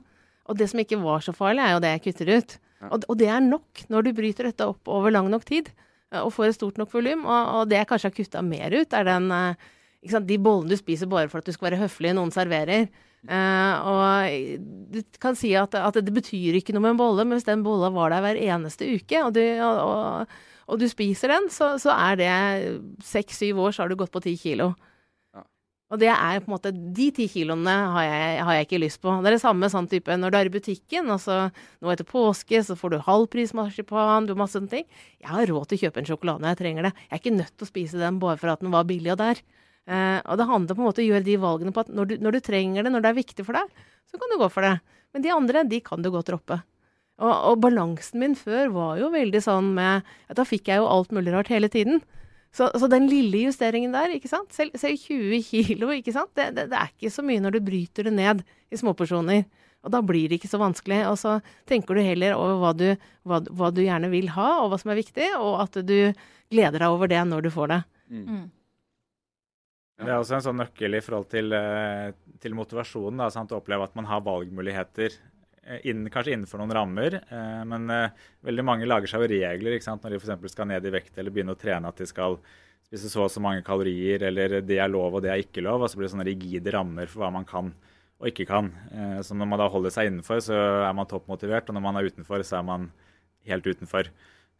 Og 0.50 0.58
det 0.58 0.70
som 0.72 0.82
ikke 0.82 0.98
var 1.00 1.22
så 1.24 1.34
farlig, 1.36 1.62
er 1.62 1.76
jo 1.76 1.82
det 1.84 1.94
jeg 1.94 2.04
kutter 2.08 2.32
ut. 2.34 2.56
Og, 2.88 3.04
og 3.12 3.18
det 3.20 3.28
er 3.30 3.44
nok 3.44 3.84
når 3.92 4.06
du 4.06 4.16
bryter 4.16 4.48
dette 4.48 4.66
opp 4.66 4.88
over 4.90 5.12
lang 5.12 5.28
nok 5.30 5.44
tid 5.48 5.68
eh, 5.70 6.22
og 6.22 6.32
får 6.34 6.48
et 6.48 6.58
stort 6.58 6.80
nok 6.80 6.90
volum. 6.94 7.26
Og, 7.28 7.52
og 7.60 7.70
det 7.70 7.78
jeg 7.80 7.90
kanskje 7.90 8.10
har 8.10 8.16
kutta 8.16 8.42
mer 8.46 8.74
ut, 8.74 8.96
er 8.96 9.06
den, 9.06 9.30
eh, 9.36 9.70
sant, 10.10 10.28
de 10.28 10.40
bollene 10.40 10.72
du 10.72 10.80
spiser 10.80 11.10
bare 11.10 11.30
for 11.30 11.42
at 11.42 11.48
du 11.48 11.54
skal 11.54 11.70
være 11.70 11.84
høflig, 11.84 12.14
noen 12.16 12.34
serverer. 12.34 12.90
Uh, 13.20 13.74
og 13.84 14.94
du 14.94 15.02
kan 15.20 15.36
si 15.36 15.50
at, 15.58 15.74
at 15.76 15.98
det 16.00 16.12
betyr 16.16 16.56
ikke 16.56 16.72
noe 16.72 16.86
med 16.86 16.94
en 16.94 17.00
bolle, 17.02 17.26
men 17.26 17.36
hvis 17.36 17.44
den 17.44 17.64
bolla 17.66 17.90
var 17.92 18.14
der 18.14 18.22
hver 18.24 18.38
eneste 18.40 18.88
uke, 18.88 19.20
og 19.20 19.34
du, 19.36 19.42
og, 19.60 19.80
og, 19.84 20.38
og 20.72 20.80
du 20.80 20.86
spiser 20.88 21.34
den, 21.34 21.50
så, 21.52 21.74
så 21.82 21.92
er 21.92 22.16
det 22.16 22.30
seks-syv 23.04 23.60
år, 23.60 23.76
så 23.76 23.84
har 23.84 23.92
du 23.92 23.98
gått 24.00 24.14
på 24.14 24.24
ti 24.24 24.38
kilo. 24.40 24.70
Og 25.90 25.98
det 25.98 26.10
er 26.12 26.38
på 26.38 26.46
en 26.46 26.54
måte 26.54 26.70
De 26.70 27.08
ti 27.14 27.26
kiloene 27.30 27.72
har 27.94 28.04
jeg, 28.06 28.34
har 28.46 28.56
jeg 28.56 28.66
ikke 28.68 28.82
lyst 28.84 29.00
på. 29.02 29.12
Det 29.18 29.30
er 29.30 29.36
det 29.36 29.42
samme 29.42 29.70
sånn 29.72 29.88
type 29.90 30.16
når 30.16 30.32
du 30.32 30.36
er 30.38 30.50
i 30.50 30.52
butikken. 30.54 31.10
altså 31.10 31.38
Nå 31.82 31.90
etter 31.90 32.06
påske 32.06 32.62
så 32.66 32.76
får 32.78 32.94
du 32.94 32.98
halvpris 33.08 33.54
marsipan, 33.58 34.28
du 34.28 34.34
har 34.34 34.42
masse 34.42 34.54
sånne 34.58 34.70
ting. 34.70 34.86
Jeg 35.18 35.32
har 35.32 35.50
råd 35.50 35.70
til 35.70 35.80
å 35.80 35.82
kjøpe 35.86 36.02
en 36.02 36.10
sjokolade 36.12 36.44
når 36.44 36.54
jeg 36.54 36.60
trenger 36.62 36.88
det. 36.88 36.92
Jeg 37.08 37.16
er 37.16 37.22
ikke 37.22 37.38
nødt 37.40 37.56
til 37.56 37.66
å 37.66 37.70
spise 37.72 38.02
den 38.02 38.22
bare 38.22 38.38
for 38.40 38.54
at 38.54 38.62
den 38.62 38.74
var 38.74 38.86
billig 38.86 39.14
og 39.16 39.20
der. 39.22 39.42
Eh, 39.90 40.18
og 40.22 40.38
det 40.38 40.46
handler 40.46 40.76
på 40.78 40.84
en 40.84 40.88
måte 40.92 41.02
om 41.02 41.08
å 41.08 41.10
gjøre 41.10 41.26
de 41.26 41.36
valgene 41.42 41.74
på 41.74 41.82
at 41.82 41.90
når 41.90 42.10
du, 42.12 42.14
når 42.22 42.36
du 42.36 42.40
trenger 42.46 42.86
det, 42.86 42.94
når 42.94 43.02
det 43.02 43.10
er 43.10 43.18
viktig 43.18 43.46
for 43.48 43.58
deg, 43.58 43.86
så 44.06 44.20
kan 44.20 44.30
du 44.30 44.38
gå 44.38 44.50
for 44.52 44.66
det. 44.66 44.76
Men 45.10 45.26
de 45.26 45.34
andre, 45.34 45.64
de 45.66 45.80
kan 45.82 46.04
du 46.04 46.10
godt 46.14 46.30
droppe. 46.30 46.60
Og, 47.20 47.32
og 47.50 47.58
balansen 47.66 48.22
min 48.22 48.38
før 48.38 48.70
var 48.72 49.00
jo 49.00 49.10
veldig 49.12 49.42
sånn 49.44 49.74
med 49.76 50.06
at 50.30 50.38
Da 50.38 50.46
fikk 50.46 50.70
jeg 50.70 50.80
jo 50.80 50.88
alt 50.88 51.10
mulig 51.12 51.34
rart 51.34 51.50
hele 51.52 51.68
tiden. 51.72 52.00
Så, 52.50 52.66
så 52.74 52.88
den 52.90 53.06
lille 53.06 53.44
justeringen 53.44 53.92
der, 53.94 54.16
ikke 54.16 54.30
sant. 54.30 54.50
Selv, 54.54 54.74
selv 54.80 54.98
20 54.98 55.42
kilo, 55.46 55.90
ikke 55.94 56.14
sant. 56.14 56.32
Det, 56.34 56.48
det, 56.56 56.66
det 56.72 56.78
er 56.80 56.90
ikke 56.90 57.12
så 57.14 57.22
mye 57.26 57.42
når 57.42 57.56
du 57.56 57.60
bryter 57.66 58.08
det 58.08 58.14
ned 58.16 58.42
i 58.70 58.78
småporsjoner. 58.80 59.44
Og 59.86 59.92
da 59.94 60.00
blir 60.04 60.28
det 60.28 60.40
ikke 60.40 60.50
så 60.50 60.60
vanskelig. 60.60 61.04
Og 61.08 61.16
så 61.20 61.36
tenker 61.70 61.96
du 61.96 62.02
heller 62.04 62.34
over 62.36 62.58
hva 62.60 62.72
du, 62.76 62.88
hva, 63.28 63.40
hva 63.46 63.70
du 63.74 63.84
gjerne 63.84 64.10
vil 64.12 64.32
ha, 64.34 64.48
og 64.64 64.72
hva 64.72 64.80
som 64.82 64.92
er 64.92 64.98
viktig, 65.00 65.30
og 65.38 65.60
at 65.62 65.78
du 65.86 65.98
gleder 66.50 66.82
deg 66.82 66.88
over 66.90 67.10
det 67.10 67.22
når 67.30 67.46
du 67.46 67.52
får 67.54 67.70
det. 67.74 67.80
Det 70.00 70.08
er 70.08 70.16
også 70.16 70.38
en 70.38 70.46
sånn 70.48 70.60
nøkkel 70.62 70.96
i 70.96 71.02
forhold 71.04 71.28
til, 71.30 71.52
eh, 71.54 72.10
til 72.40 72.54
motivasjonen. 72.56 73.20
Da, 73.20 73.30
sant? 73.32 73.52
Å 73.52 73.60
oppleve 73.60 73.86
at 73.86 73.94
man 73.98 74.08
har 74.08 74.24
valgmuligheter 74.26 75.14
eh, 75.66 75.84
innen, 75.90 76.10
kanskje 76.12 76.34
innenfor 76.36 76.62
noen 76.62 76.74
rammer. 76.76 77.20
Eh, 77.20 77.60
men 77.68 77.92
eh, 77.94 78.26
veldig 78.46 78.64
mange 78.66 78.88
lager 78.88 79.10
seg 79.10 79.24
jo 79.24 79.30
regler 79.34 79.78
når 79.78 80.16
de 80.16 80.22
f.eks. 80.22 80.50
skal 80.54 80.70
ned 80.70 80.86
i 80.86 80.94
vekt 80.94 81.18
eller 81.18 81.34
begynne 81.34 81.56
å 81.56 81.60
trene, 81.60 81.88
at 81.88 82.00
de 82.00 82.08
skal 82.08 82.38
spise 82.86 83.10
så 83.12 83.26
og 83.26 83.30
så 83.30 83.42
mange 83.42 83.62
kalorier, 83.66 84.24
eller 84.26 84.60
det 84.66 84.80
er 84.82 84.90
lov 84.90 85.18
og 85.18 85.24
det 85.24 85.30
er 85.30 85.44
ikke 85.44 85.64
lov. 85.64 85.84
Og 85.84 85.90
så 85.90 85.98
blir 85.98 86.08
det 86.08 86.14
sånne 86.16 86.28
rigide 86.28 86.74
rammer 86.74 87.10
for 87.10 87.24
hva 87.24 87.32
man 87.34 87.48
kan 87.48 87.72
og 88.20 88.28
ikke 88.28 88.48
kan. 88.50 88.68
Eh, 88.92 89.20
så 89.24 89.36
når 89.36 89.48
man 89.48 89.62
da 89.62 89.68
holder 89.72 89.94
seg 89.94 90.10
innenfor, 90.10 90.42
så 90.44 90.56
er 90.84 90.92
man 90.96 91.08
toppmotivert, 91.08 91.70
og 91.70 91.76
når 91.76 91.84
man 91.86 91.98
er 91.98 92.10
utenfor, 92.10 92.44
så 92.44 92.60
er 92.60 92.66
man 92.68 92.90
helt 93.48 93.66
utenfor. 93.66 94.10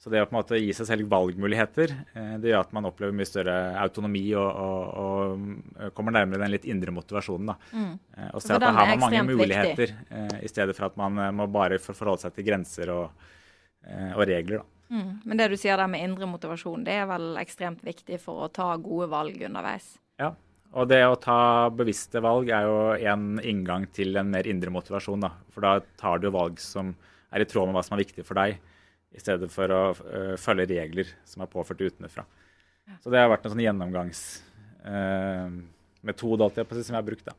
Så 0.00 0.08
det 0.08 0.22
å 0.22 0.26
på 0.28 0.32
en 0.32 0.38
måte 0.38 0.56
gi 0.56 0.72
seg 0.72 0.88
selv 0.88 1.10
valgmuligheter, 1.12 1.92
eh, 2.16 2.34
det 2.40 2.48
gjør 2.48 2.64
at 2.64 2.72
man 2.72 2.88
opplever 2.88 3.12
mye 3.12 3.28
større 3.28 3.56
autonomi 3.82 4.24
og, 4.32 4.48
og, 4.48 5.02
og 5.04 5.94
kommer 5.96 6.16
nærmere 6.16 6.40
den 6.40 6.54
litt 6.54 6.64
indre 6.72 6.94
motivasjonen. 6.96 7.52
da. 7.52 7.56
Mm. 7.76 7.92
Eh, 8.16 8.30
og 8.32 8.44
ser 8.44 8.56
at 8.56 8.64
her 8.64 8.78
har 8.78 8.92
man 8.94 9.04
mange 9.04 9.24
muligheter, 9.28 9.92
i 10.40 10.48
stedet 10.48 10.76
for 10.78 10.88
at 10.88 10.96
man 11.00 11.20
må 11.36 11.50
bare 11.52 11.76
forholde 11.82 12.24
seg 12.24 12.38
til 12.38 12.48
grenser 12.48 12.94
og, 12.96 13.26
og 14.16 14.22
regler. 14.24 14.62
da. 14.62 14.68
Mm. 14.90 15.10
Men 15.24 15.38
det 15.38 15.50
du 15.52 15.56
sier 15.60 15.78
der 15.78 15.90
med 15.90 16.02
indre 16.02 16.26
motivasjon, 16.26 16.82
det 16.86 16.96
er 16.98 17.06
vel 17.10 17.36
ekstremt 17.38 17.84
viktig 17.86 18.18
for 18.22 18.46
å 18.46 18.50
ta 18.52 18.72
gode 18.82 19.06
valg 19.12 19.36
underveis? 19.46 19.92
Ja, 20.18 20.32
og 20.74 20.88
det 20.90 21.00
å 21.06 21.18
ta 21.18 21.68
bevisste 21.74 22.22
valg 22.22 22.50
er 22.54 22.66
jo 22.66 22.80
en 23.12 23.38
inngang 23.42 23.86
til 23.94 24.18
en 24.18 24.32
mer 24.32 24.46
indre 24.50 24.72
motivasjon. 24.74 25.22
da. 25.22 25.32
For 25.54 25.66
da 25.66 25.78
tar 26.00 26.22
du 26.22 26.28
valg 26.34 26.58
som 26.62 26.92
er 27.30 27.44
i 27.44 27.46
tråd 27.46 27.70
med 27.70 27.78
hva 27.78 27.84
som 27.86 27.96
er 27.96 28.04
viktig 28.04 28.26
for 28.26 28.38
deg, 28.38 28.58
i 29.11 29.18
stedet 29.20 29.51
for 29.53 29.70
å 29.75 29.94
uh, 29.94 30.37
følge 30.40 30.66
regler 30.70 31.07
som 31.27 31.42
er 31.44 31.49
påført 31.51 31.81
utenfra. 31.83 32.25
Ja. 32.87 32.92
Så 33.03 33.11
det 33.12 33.20
har 33.23 33.31
vært 33.33 33.44
en 33.46 33.53
sånn 33.55 33.66
gjennomgangsmetode 33.66 36.46
uh, 36.46 36.53
som 36.81 36.94
jeg 36.94 36.99
har 36.99 37.07
brukt. 37.07 37.27
da. 37.27 37.35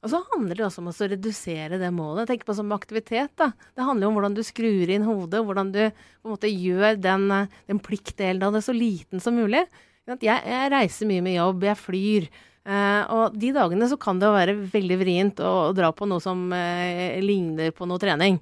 Og 0.00 0.08
så 0.08 0.16
handler 0.30 0.56
det 0.56 0.64
også 0.64 0.80
om 0.80 0.88
å 0.88 0.94
redusere 0.96 1.76
det 1.80 1.90
målet. 1.92 2.28
Tenk 2.30 2.44
på 2.48 2.54
som 2.56 2.72
aktivitet. 2.72 3.32
da. 3.36 3.52
Det 3.76 3.84
handler 3.84 4.08
om 4.08 4.14
hvordan 4.16 4.36
du 4.36 4.42
skrur 4.46 4.88
inn 4.88 5.04
hodet, 5.04 5.44
hvordan 5.44 5.72
du 5.74 5.82
på 5.90 6.24
en 6.24 6.32
måte 6.32 6.48
gjør 6.48 6.96
den, 6.96 7.28
den 7.68 7.80
pliktdelen 7.84 8.46
av 8.46 8.52
det 8.56 8.62
så 8.64 8.72
liten 8.76 9.20
som 9.20 9.34
mulig. 9.36 9.66
Jeg, 10.08 10.18
jeg 10.24 10.72
reiser 10.72 11.06
mye 11.10 11.26
med 11.26 11.36
jobb, 11.36 11.60
jeg 11.68 11.82
flyr. 11.82 12.22
Uh, 12.60 13.02
og 13.16 13.36
de 13.40 13.52
dagene 13.56 13.88
så 13.88 13.96
kan 14.00 14.18
det 14.20 14.28
være 14.32 14.54
veldig 14.72 14.96
vrient 15.00 15.40
å, 15.44 15.52
å 15.70 15.76
dra 15.76 15.92
på 15.96 16.04
noe 16.08 16.20
som 16.22 16.52
uh, 16.52 17.20
ligner 17.20 17.72
på 17.76 17.86
noe 17.88 18.00
trening. 18.00 18.40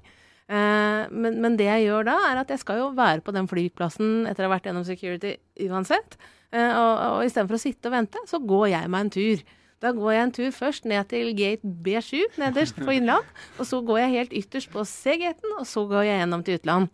Uh, 0.49 1.05
men, 1.13 1.37
men, 1.43 1.55
det 1.59 1.67
jeg 1.67 1.85
gjør 1.85 2.07
da, 2.09 2.17
er 2.31 2.41
at 2.41 2.49
jeg 2.49 2.63
skal 2.63 2.81
jo 2.81 2.89
være 2.97 3.21
på 3.21 3.33
den 3.35 3.45
flyplassen 3.49 4.25
etter 4.29 4.45
å 4.45 4.49
ha 4.49 4.55
vært 4.55 4.69
gjennom 4.69 4.87
security 4.87 5.35
uansett. 5.67 6.17
og, 6.49 6.93
og 7.19 7.25
istedenfor 7.27 7.59
å 7.59 7.61
sitte 7.61 7.91
og 7.91 7.93
vente, 7.93 8.21
så 8.25 8.39
går 8.41 8.71
jeg 8.71 8.89
meg 8.89 9.05
en 9.05 9.11
tur. 9.13 9.43
Da 9.79 9.91
går 9.95 10.11
jeg 10.11 10.23
en 10.23 10.33
tur 10.35 10.49
først 10.51 10.87
ned 10.89 11.07
til 11.11 11.29
gate 11.37 11.67
B7 11.85 12.39
nederst 12.41 12.79
på 12.79 12.97
Innland. 12.97 13.27
Og 13.59 13.67
så 13.69 13.79
går 13.85 14.01
jeg 14.01 14.15
helt 14.15 14.33
ytterst 14.41 14.71
på 14.73 14.83
C-gaten, 14.83 15.53
og 15.59 15.67
så 15.69 15.85
går 15.87 16.03
jeg 16.07 16.19
gjennom 16.19 16.43
til 16.43 16.59
utland. 16.59 16.89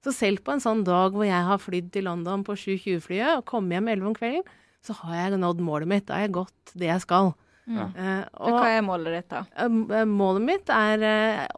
Så 0.00 0.14
selv 0.16 0.40
på 0.46 0.54
en 0.54 0.62
sånn 0.64 0.80
dag 0.86 1.12
hvor 1.12 1.28
jeg 1.28 1.48
har 1.50 1.60
flydd 1.60 1.90
til 1.92 2.06
London 2.08 2.44
på 2.46 2.56
7.20-flyet 2.56 3.34
og 3.34 3.44
kommer 3.48 3.76
hjem 3.76 3.90
11 3.92 4.08
om 4.08 4.16
kvelden, 4.16 4.46
så 4.80 4.96
har 5.02 5.18
jeg 5.18 5.40
nådd 5.42 5.60
målet 5.60 5.90
mitt. 5.90 6.06
Da 6.08 6.16
har 6.16 6.24
jeg 6.24 6.36
gått 6.38 6.72
det 6.72 6.88
jeg 6.88 7.04
skal. 7.04 7.34
Ja. 7.70 7.86
Uh, 7.94 8.24
og, 8.42 8.56
Hva 8.56 8.68
er 8.74 8.84
målet 8.84 9.16
ditt, 9.18 9.32
da? 9.32 9.44
Uh, 9.54 10.04
målet 10.08 10.46
mitt 10.46 10.72
er 10.74 11.04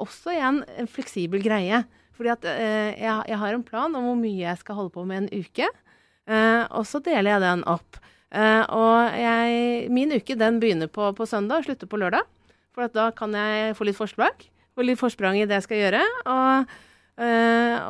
også 0.02 0.34
igjen 0.34 0.62
en 0.78 0.90
fleksibel 0.90 1.42
greie. 1.44 1.82
Fordi 2.12 2.28
at 2.34 2.44
jeg, 2.44 3.22
jeg, 3.30 3.38
har 3.40 3.56
en 3.56 3.64
plan 3.64 3.94
om 3.96 4.04
hvor 4.04 4.18
mye 4.20 4.42
jeg 4.44 4.58
skal 4.60 4.76
holde 4.78 4.92
på 4.94 5.02
med 5.08 5.22
en 5.22 5.42
uke. 5.42 5.66
og 6.28 6.84
så 6.86 7.00
deler 7.02 7.32
jeg 7.32 7.42
den 7.42 7.62
opp. 7.66 7.96
og 8.76 9.16
jeg, 9.16 9.88
min 9.90 10.12
uke 10.12 10.36
den 10.38 10.60
begynner 10.60 10.92
på, 10.92 11.08
på 11.16 11.26
søndag 11.26 11.62
og 11.62 11.66
slutter 11.66 11.88
på 11.88 11.98
lørdag. 11.98 12.28
For 12.76 12.92
da 12.92 13.08
kan 13.16 13.32
jeg 13.34 13.74
få 13.78 13.88
litt 13.88 13.96
forsprang. 13.96 14.44
Få 14.76 14.84
litt 14.84 15.00
forsprang 15.00 15.40
i 15.40 15.48
det 15.48 15.56
jeg 15.56 15.66
skal 15.66 15.80
gjøre. 15.80 16.04
Og, 16.36 16.76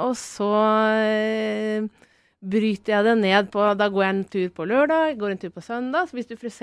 og 0.07 0.15
så 0.23 0.53
bryter 2.43 2.97
jeg 2.97 3.07
det 3.07 3.15
ned 3.21 3.51
på 3.55 3.65
Da 3.79 3.89
går 3.93 4.05
jeg 4.05 4.15
en 4.15 4.25
tur 4.35 4.49
på 4.57 4.67
lørdag, 4.67 5.17
går 5.21 5.35
en 5.35 5.41
tur 5.43 5.53
på 5.55 5.63
søndag. 5.65 6.09
Så 6.09 6.19
hvis 6.19 6.29
du 6.31 6.35
f.eks. 6.35 6.63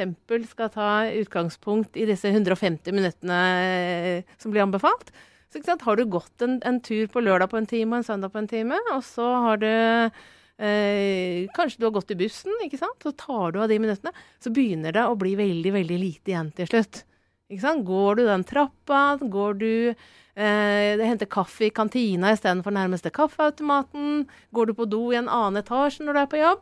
skal 0.52 0.72
ta 0.74 0.90
utgangspunkt 1.22 1.98
i 2.00 2.08
disse 2.10 2.32
150 2.32 2.96
minuttene 2.96 3.40
eh, 3.64 4.36
som 4.42 4.52
blir 4.52 4.66
anbefalt, 4.66 5.14
så 5.50 5.78
har 5.82 5.98
du 5.98 6.06
gått 6.06 6.44
en, 6.46 6.60
en, 6.68 6.78
tur 6.84 7.08
på 7.10 7.24
lørdag 7.24 7.50
på 7.50 7.58
en 7.58 7.70
time 7.70 7.96
og 7.96 8.04
en 8.04 8.10
søndag 8.12 8.34
på 8.34 8.38
en 8.38 8.50
time, 8.52 8.78
og 8.94 9.02
så 9.02 9.26
har 9.48 9.62
du 9.64 9.72
eh, 9.72 11.48
Kanskje 11.56 11.82
du 11.82 11.88
har 11.88 11.96
gått 11.96 12.14
i 12.14 12.20
bussen, 12.20 12.54
ikke 12.66 12.82
sant. 12.82 13.00
Så 13.02 13.16
tar 13.18 13.56
du 13.56 13.62
av 13.64 13.72
de 13.72 13.80
minuttene. 13.82 14.14
Så 14.44 14.52
begynner 14.54 14.94
det 14.94 15.08
å 15.08 15.18
bli 15.18 15.34
veldig, 15.40 15.74
veldig 15.80 16.02
lite 16.02 16.36
igjen 16.36 16.52
til 16.58 16.70
slutt. 16.70 17.06
Går 17.50 18.16
du 18.16 18.26
den 18.28 18.44
trappa, 18.46 19.18
går 19.22 19.54
du 19.60 19.96
Eh, 20.40 21.02
henter 21.04 21.28
kaffe 21.28 21.66
i 21.68 21.70
kantina 21.76 22.32
istedenfor 22.32 22.72
nærmeste 22.72 23.12
kaffeautomaten. 23.12 24.28
Går 24.56 24.70
du 24.70 24.74
på 24.78 24.86
do 24.88 25.02
i 25.12 25.18
en 25.20 25.28
annen 25.28 25.60
etasje 25.60 26.06
når 26.06 26.16
du 26.16 26.20
er 26.22 26.30
på 26.32 26.40
jobb? 26.40 26.62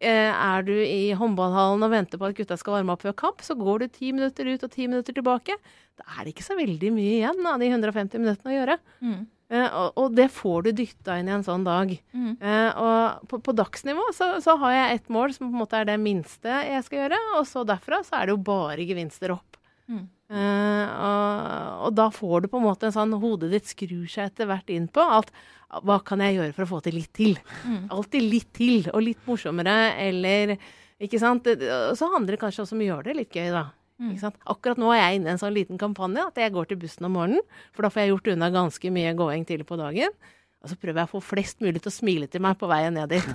Eh, 0.00 0.30
er 0.32 0.62
du 0.64 0.72
i 0.72 1.10
håndballhallen 1.18 1.82
og 1.84 1.92
venter 1.92 2.20
på 2.20 2.28
at 2.30 2.38
gutta 2.38 2.56
skal 2.56 2.78
varme 2.78 2.94
opp 2.94 3.02
før 3.04 3.16
kamp, 3.18 3.42
så 3.44 3.58
går 3.58 3.82
du 3.82 3.88
ti 3.92 4.14
minutter 4.14 4.48
ut 4.48 4.64
og 4.64 4.72
ti 4.72 4.86
minutter 4.86 5.12
tilbake. 5.12 5.58
Da 5.98 6.06
er 6.14 6.24
det 6.24 6.32
ikke 6.32 6.46
så 6.46 6.56
veldig 6.56 6.92
mye 6.94 7.18
igjen 7.18 7.50
av 7.50 7.58
de 7.60 7.68
150 7.68 8.22
minuttene 8.22 8.54
å 8.54 8.56
gjøre. 8.56 8.78
Mm. 9.02 9.20
Eh, 9.50 9.66
og, 9.66 9.92
og, 9.98 10.16
det 10.16 10.30
får 10.32 10.64
du 10.64 10.72
dytta 10.80 11.18
inn 11.18 11.28
i 11.28 11.36
en 11.36 11.44
sånn 11.44 11.66
dag. 11.66 11.92
Mm. 12.14 12.32
Eh, 12.38 12.80
og 12.80 13.28
på, 13.28 13.42
på 13.44 13.56
dagsnivå 13.58 14.08
så, 14.16 14.30
så, 14.44 14.56
har 14.62 14.76
jeg 14.76 15.02
ett 15.02 15.12
mål 15.12 15.36
som 15.36 15.50
på 15.50 15.52
en 15.52 15.66
måte 15.66 15.82
er 15.82 15.90
det 15.90 16.00
minste 16.00 16.62
jeg 16.70 16.86
skal 16.86 17.04
gjøre, 17.04 17.20
og 17.36 17.44
så 17.50 17.66
derfra 17.68 18.00
så 18.06 18.22
er 18.22 18.28
det 18.28 18.38
jo 18.38 18.44
bare 18.48 18.88
gevinster 18.88 19.36
opp. 19.36 19.57
Mm. 19.88 20.06
Uh, 20.28 20.86
og, 21.00 21.86
og, 21.86 21.92
da 21.96 22.10
får 22.12 22.44
du 22.44 22.50
på 22.52 22.58
en 22.60 22.66
måte 22.66 22.84
en 22.84 22.92
sånn 22.92 23.14
Hodet 23.16 23.48
ditt 23.54 23.70
skrur 23.70 24.04
seg 24.12 24.28
etter 24.28 24.50
hvert 24.50 24.68
inn 24.68 24.84
på 24.92 25.00
at 25.00 25.30
hva 25.88 25.96
kan 26.04 26.20
jeg 26.20 26.36
gjøre 26.36 26.52
for 26.56 26.66
å 26.66 26.70
få 26.74 26.82
til 26.84 26.98
litt 26.98 27.12
til? 27.16 27.38
Mm. 27.64 27.88
Alltid 27.96 28.24
litt 28.24 28.52
til, 28.56 28.90
og 28.92 29.02
litt 29.04 29.24
morsommere, 29.28 29.94
eller 30.00 30.56
Ikke 30.98 31.20
sant? 31.22 31.46
Så 31.46 32.08
handler 32.10 32.34
det 32.34 32.40
kanskje 32.40 32.64
også 32.64 32.74
om 32.74 32.80
å 32.82 32.86
gjøre 32.88 33.10
det 33.10 33.18
litt 33.20 33.36
gøy, 33.36 33.52
da. 33.54 33.68
Mm. 33.98 34.14
Akkurat 34.50 34.78
nå 34.78 34.90
er 34.94 35.00
jeg 35.00 35.18
inne 35.18 35.30
i 35.30 35.34
en 35.34 35.40
sånn 35.40 35.54
liten 35.54 35.78
kampanje 35.78 36.22
at 36.22 36.36
jeg 36.38 36.54
går 36.54 36.70
til 36.70 36.78
bussen 36.80 37.06
om 37.08 37.14
morgenen. 37.18 37.44
For 37.74 37.86
da 37.86 37.90
får 37.92 38.02
jeg 38.02 38.12
gjort 38.12 38.30
unna 38.34 38.50
ganske 38.54 38.92
mye 38.94 39.14
gåing 39.18 39.46
tidlig 39.46 39.66
på 39.68 39.78
dagen. 39.78 40.14
Og 40.58 40.72
så 40.72 40.78
prøver 40.78 41.02
jeg 41.02 41.08
å 41.08 41.12
få 41.12 41.20
flest 41.22 41.60
mulig 41.62 41.82
til 41.84 41.90
å 41.90 41.94
smile 41.94 42.26
til 42.30 42.42
meg 42.42 42.58
på 42.58 42.66
veien 42.70 42.96
ned 42.98 43.12
dit. 43.14 43.26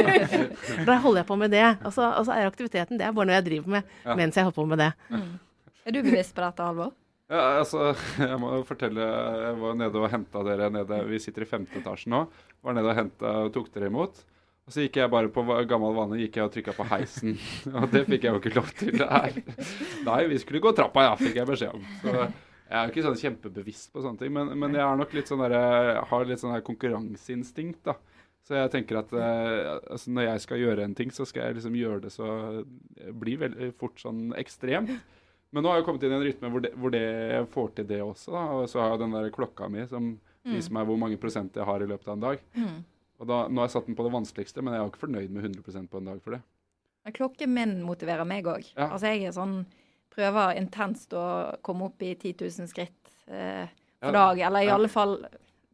da 0.88 0.96
holder 1.04 1.20
jeg 1.20 1.28
på 1.28 1.36
med 1.40 1.52
det. 1.52 1.66
Og 1.84 1.92
så 1.96 2.12
er 2.32 2.48
aktiviteten 2.48 3.00
det 3.00 3.08
er 3.08 3.16
bare 3.16 3.28
noe 3.28 3.36
jeg 3.36 3.48
driver 3.50 3.74
med 3.76 3.90
ja. 4.06 4.16
mens 4.16 4.38
jeg 4.38 4.48
holder 4.48 4.56
på 4.56 4.68
med 4.72 4.80
det. 4.84 4.92
Mm. 5.12 5.26
Er 5.86 5.94
du 5.94 6.02
bevisst 6.02 6.34
på 6.34 6.42
dette, 6.44 6.62
Halvor? 6.66 6.94
Ja, 7.26 7.56
altså, 7.58 7.88
jeg 8.22 8.36
må 8.38 8.52
fortelle 8.62 9.02
Jeg 9.02 9.54
var 9.58 9.72
nede 9.74 9.98
og 9.98 10.04
henta 10.12 10.44
dere 10.46 10.68
nede 10.70 11.00
Vi 11.08 11.18
sitter 11.18 11.42
i 11.42 11.48
femte 11.50 11.80
etasje 11.80 12.06
nå. 12.12 12.20
Var 12.62 12.76
nede 12.76 12.92
og 12.92 12.94
henta 12.94 13.32
og 13.42 13.48
tok 13.56 13.72
dere 13.74 13.88
imot. 13.90 14.20
Og 14.66 14.74
så 14.74 14.84
gikk 14.84 15.00
jeg 15.00 15.10
bare 15.10 15.30
på 15.34 15.42
gammel 15.66 15.96
vane 15.96 16.20
gikk 16.20 16.38
jeg 16.38 16.46
og 16.46 16.52
trykka 16.54 16.74
på 16.74 16.86
heisen. 16.90 17.34
Og 17.80 17.88
det 17.90 18.04
fikk 18.06 18.26
jeg 18.26 18.34
jo 18.34 18.40
ikke 18.40 18.54
lov 18.54 18.70
til 18.78 18.98
her. 18.98 19.36
Nei, 20.06 20.20
vi 20.30 20.38
skulle 20.42 20.62
gå 20.62 20.72
trappa, 20.74 21.04
ja, 21.06 21.12
fikk 21.18 21.38
jeg 21.38 21.50
beskjed 21.50 21.74
om. 21.74 21.84
Så 22.02 22.14
jeg 22.14 22.78
er 22.78 22.80
jo 22.80 22.94
ikke 22.94 23.04
sånn 23.04 23.20
kjempebevisst 23.20 23.92
på 23.94 24.02
sånne 24.02 24.22
ting, 24.22 24.32
men, 24.34 24.50
men 24.58 24.74
jeg 24.74 24.82
er 24.82 24.98
nok 24.98 25.14
litt 25.14 25.30
sånn 25.30 25.44
der, 25.44 25.54
har 26.10 26.26
litt 26.26 26.42
sånn 26.42 26.54
her 26.56 26.64
konkurranseinstinkt, 26.66 27.84
da. 27.86 27.94
Så 28.46 28.58
jeg 28.58 28.72
tenker 28.74 28.98
at 29.02 29.14
eh, 29.14 29.70
altså 29.90 30.14
når 30.14 30.28
jeg 30.28 30.42
skal 30.46 30.62
gjøre 30.62 30.86
en 30.86 30.98
ting, 30.98 31.14
så 31.14 31.26
skal 31.26 31.46
jeg 31.48 31.60
liksom 31.60 31.78
gjøre 31.78 32.02
det 32.06 32.12
så 32.14 32.26
det 32.62 33.14
blir 33.22 33.38
veldig 33.42 33.70
fort 33.78 34.02
sånn 34.02 34.28
ekstremt. 34.38 34.94
Men 35.56 35.64
nå 35.64 35.70
har 35.72 35.78
jeg 35.80 35.86
kommet 35.86 36.02
inn 36.04 36.12
i 36.12 36.16
en 36.18 36.26
rytme 36.26 36.48
hvor 36.52 36.62
det, 36.66 36.70
hvor 36.76 36.92
det 36.92 37.06
får 37.54 37.70
til 37.78 37.86
det 37.88 38.02
også. 38.04 38.34
Da. 38.34 38.42
Og 38.58 38.66
så 38.68 38.82
har 38.82 38.90
jeg 38.92 39.00
den 39.06 39.16
der 39.16 39.30
klokka 39.32 39.70
mi 39.72 39.86
som 39.88 40.10
mm. 40.12 40.50
viser 40.52 40.74
meg 40.76 40.84
hvor 40.90 41.00
mange 41.00 41.16
prosent 41.22 41.56
jeg 41.56 41.64
har 41.64 41.80
i 41.80 41.88
løpet 41.88 42.10
av 42.10 42.18
en 42.18 42.26
dag. 42.26 42.44
Mm. 42.58 42.76
Og 43.16 43.30
da, 43.30 43.38
Nå 43.48 43.62
har 43.62 43.70
jeg 43.70 43.74
satt 43.78 43.88
den 43.88 43.96
på 43.96 44.04
det 44.04 44.12
vanskeligste, 44.12 44.60
men 44.60 44.76
jeg 44.76 44.82
er 44.82 44.84
jo 44.84 44.92
ikke 44.92 45.04
fornøyd 45.06 45.32
med 45.32 45.48
100% 45.48 45.88
på 45.88 46.02
en 46.02 46.12
dag 46.12 46.20
for 46.20 46.36
det. 46.36 46.42
Klokken 47.16 47.52
min 47.56 47.74
motiverer 47.86 48.28
meg 48.28 48.48
òg. 48.50 48.68
Ja. 48.74 48.90
Altså, 48.90 49.14
jeg 49.14 49.32
sånn 49.32 49.60
prøver 50.12 50.58
intenst 50.60 51.14
å 51.16 51.24
komme 51.64 51.88
opp 51.88 52.04
i 52.04 52.12
10 52.12 52.36
000 52.42 52.70
skritt 52.70 53.12
eh, 53.30 53.64
for 54.02 54.12
ja. 54.12 54.16
dag. 54.18 54.42
Eller 54.50 54.66
i 54.66 54.68
ja. 54.68 54.76
alle 54.76 54.90
fall 54.92 55.16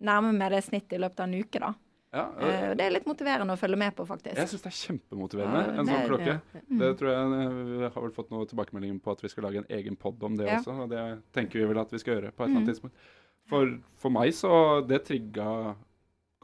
nærme 0.02 0.30
meg 0.36 0.54
det 0.54 0.62
snittet 0.66 0.98
i 0.98 1.02
løpet 1.02 1.24
av 1.24 1.30
en 1.30 1.40
uke, 1.40 1.62
da. 1.62 1.72
Ja, 2.12 2.26
ja. 2.40 2.72
det 2.76 2.84
er 2.84 2.92
litt 2.92 3.06
motiverende 3.08 3.54
å 3.54 3.58
følge 3.60 3.78
med 3.80 3.94
på, 3.96 4.04
faktisk. 4.04 4.36
Jeg 4.36 4.50
syns 4.50 4.64
det 4.66 4.68
er 4.68 4.78
kjempemotiverende, 4.78 5.60
ja, 5.64 5.76
en 5.80 5.88
sånn 5.88 6.10
klokke. 6.10 6.34
Det, 6.52 6.60
mm. 6.66 6.80
det, 6.82 6.90
tror 7.00 7.10
jeg 7.10 7.46
Vi 7.70 7.78
har 7.86 8.04
vel 8.04 8.12
fått 8.12 8.34
noe 8.34 8.48
tilbakemelding 8.50 8.98
på 9.00 9.14
at 9.14 9.24
vi 9.24 9.30
skal 9.32 9.46
lage 9.48 9.62
en 9.62 9.70
egen 9.78 9.96
pod 9.96 10.26
om 10.28 10.36
det 10.36 10.50
også. 10.58 10.74
Og 10.84 10.90
det 10.92 11.04
tenker 11.32 11.62
vi 11.62 11.70
vel 11.70 11.80
at 11.80 11.94
vi 11.94 12.00
skal 12.02 12.18
gjøre 12.18 12.34
på 12.34 12.44
et 12.44 12.50
eller 12.50 12.60
annet 12.60 12.68
mm. 12.68 12.74
tidspunkt. 12.74 13.08
For, 13.48 13.72
for, 13.98 14.14
meg 14.14 14.30
så 14.38 14.52
Det 14.86 15.00
trigga 15.08 15.46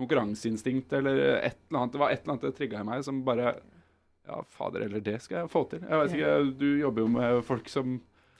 konkurranseinstinkt 0.01 0.93
eller 0.97 1.21
et 1.37 1.61
eller 1.69 1.83
annet. 1.83 1.93
Det 1.93 2.01
var 2.01 2.15
et 2.15 2.23
eller 2.23 2.35
annet 2.39 2.49
det 2.49 2.55
trigga 2.57 2.81
i 2.81 2.89
meg 2.89 3.05
som 3.05 3.21
bare 3.27 3.59
Ja, 4.29 4.41
fader 4.49 4.87
eller 4.89 5.05
det 5.05 5.19
skal 5.25 5.43
jeg 5.43 5.53
få 5.53 5.67
til. 5.69 5.85
Jeg 5.85 6.01
vet 6.01 6.17
ikke, 6.17 6.33
Du 6.65 6.69
jobber 6.81 7.05
jo 7.05 7.13
med 7.13 7.45
folk 7.45 7.69
som 7.73 7.99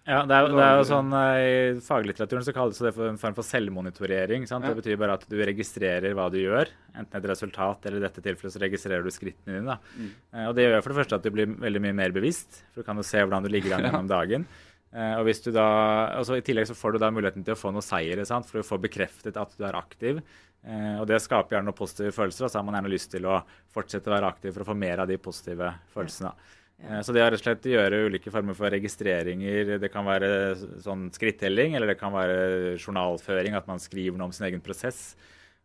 ja, 0.09 0.23
det 0.25 0.33
er, 0.33 0.47
det 0.49 0.63
er, 0.65 0.79
jo 0.79 0.85
sånn 0.89 1.11
eh, 1.13 1.39
I 1.77 1.81
faglitteraturen 1.85 2.45
så 2.47 2.55
kalles 2.57 2.79
det 2.81 2.95
for 2.97 3.11
en 3.11 3.19
form 3.21 3.35
for 3.37 3.45
selvmonitorering. 3.45 4.47
Ja. 4.49 4.61
Det 4.65 4.71
betyr 4.79 4.97
bare 5.01 5.19
at 5.19 5.27
du 5.29 5.37
registrerer 5.37 6.15
hva 6.17 6.31
du 6.33 6.39
gjør, 6.41 6.71
enten 6.95 7.19
et 7.19 7.29
resultat 7.29 7.85
eller 7.85 8.01
i 8.01 8.07
dette 8.07 8.25
tilfellet 8.25 8.55
så 8.55 8.63
registrerer 8.63 9.05
du 9.05 9.13
skrittene 9.13 9.59
dine. 9.59 9.77
Mm. 9.99 10.09
Eh, 10.33 10.47
og 10.49 10.57
Det 10.57 10.65
gjør 10.65 10.81
for 10.81 10.95
det 10.95 11.01
første 11.03 11.21
at 11.21 11.29
du 11.29 11.35
blir 11.35 11.53
veldig 11.61 11.85
mye 11.85 11.99
mer 12.01 12.17
bevisst, 12.17 12.63
for 12.73 12.81
du 12.81 12.89
kan 12.89 12.97
jo 12.97 13.05
se 13.05 13.21
hvordan 13.21 13.45
du 13.45 13.53
ligger 13.53 13.77
an 13.77 13.85
gjennom 13.91 14.09
dagen. 14.09 14.49
Eh, 14.97 15.15
og 15.19 15.29
hvis 15.29 15.45
du 15.45 15.53
da, 15.53 15.69
altså 16.17 16.41
I 16.41 16.45
tillegg 16.47 16.71
så 16.71 16.79
får 16.79 16.97
du 16.97 17.03
da 17.05 17.13
muligheten 17.13 17.45
til 17.45 17.53
å 17.53 17.61
få 17.61 17.75
noe 17.77 17.85
seier, 17.85 18.25
sant? 18.25 18.49
for 18.49 18.63
du 18.63 18.69
får 18.71 18.81
bekreftet 18.89 19.37
at 19.37 19.57
du 19.61 19.67
er 19.69 19.77
aktiv. 19.77 20.23
og 20.99 21.05
Det 21.07 21.21
skaper 21.21 21.59
gjerne 21.59 21.69
noen 21.69 21.77
positive 21.77 22.17
følelser, 22.17 22.47
og 22.47 22.51
så 22.51 22.63
har 22.63 22.65
man 22.65 22.81
gjerne 22.81 22.97
lyst 22.97 23.13
til 23.13 23.29
å 23.29 23.43
fortsette 23.77 24.09
å 24.09 24.17
være 24.17 24.33
aktiv 24.33 24.57
for 24.57 24.65
å 24.65 24.73
få 24.73 24.79
mer 24.87 25.05
av 25.05 25.13
de 25.13 25.21
positive 25.21 25.69
følelsene. 25.93 26.33
Eh, 26.85 27.01
Så 27.03 27.13
det 27.13 27.23
har 27.25 27.31
rett 27.33 27.41
og 27.41 27.45
slett 27.47 27.67
å 27.67 27.73
gjøre 27.75 28.05
ulike 28.07 28.31
former 28.31 28.55
for 28.55 28.71
registreringer, 28.71 29.79
det 29.83 29.91
kan 29.93 30.07
være 30.07 30.55
sånn 30.85 31.09
skrittelling, 31.15 31.75
eller 31.75 31.91
det 31.95 31.99
kan 31.99 32.13
være 32.15 32.77
journalføring, 32.79 33.57
at 33.59 33.67
man 33.67 33.79
skriver 33.83 34.17
noe 34.19 34.31
om 34.31 34.33
sin 34.37 34.47
egen 34.47 34.61
prosess. 34.63 35.17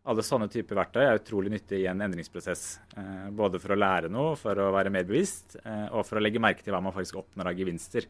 Alle 0.04 0.20
sånne 0.20 0.50
typer 0.52 0.76
verktøy 0.76 1.00
er 1.06 1.16
utrolig 1.16 1.50
nyttige 1.54 1.84
i 1.84 1.88
en 1.88 2.02
endringsprosess. 2.04 2.78
eh, 2.96 3.30
Både 3.32 3.58
for 3.62 3.72
å 3.72 3.78
lære 3.78 4.10
noe, 4.12 4.34
for 4.36 4.54
å 4.54 4.72
være 4.74 4.90
mer 4.92 5.04
bevisst, 5.08 5.56
eh, 5.64 5.88
og 5.92 6.04
for 6.04 6.18
å 6.18 6.22
legge 6.22 6.38
merke 6.42 6.62
til 6.62 6.74
hva 6.74 6.82
man 6.82 6.92
faktisk 6.92 7.22
oppnår 7.22 7.46
av 7.52 7.56
gevinster. 7.56 8.04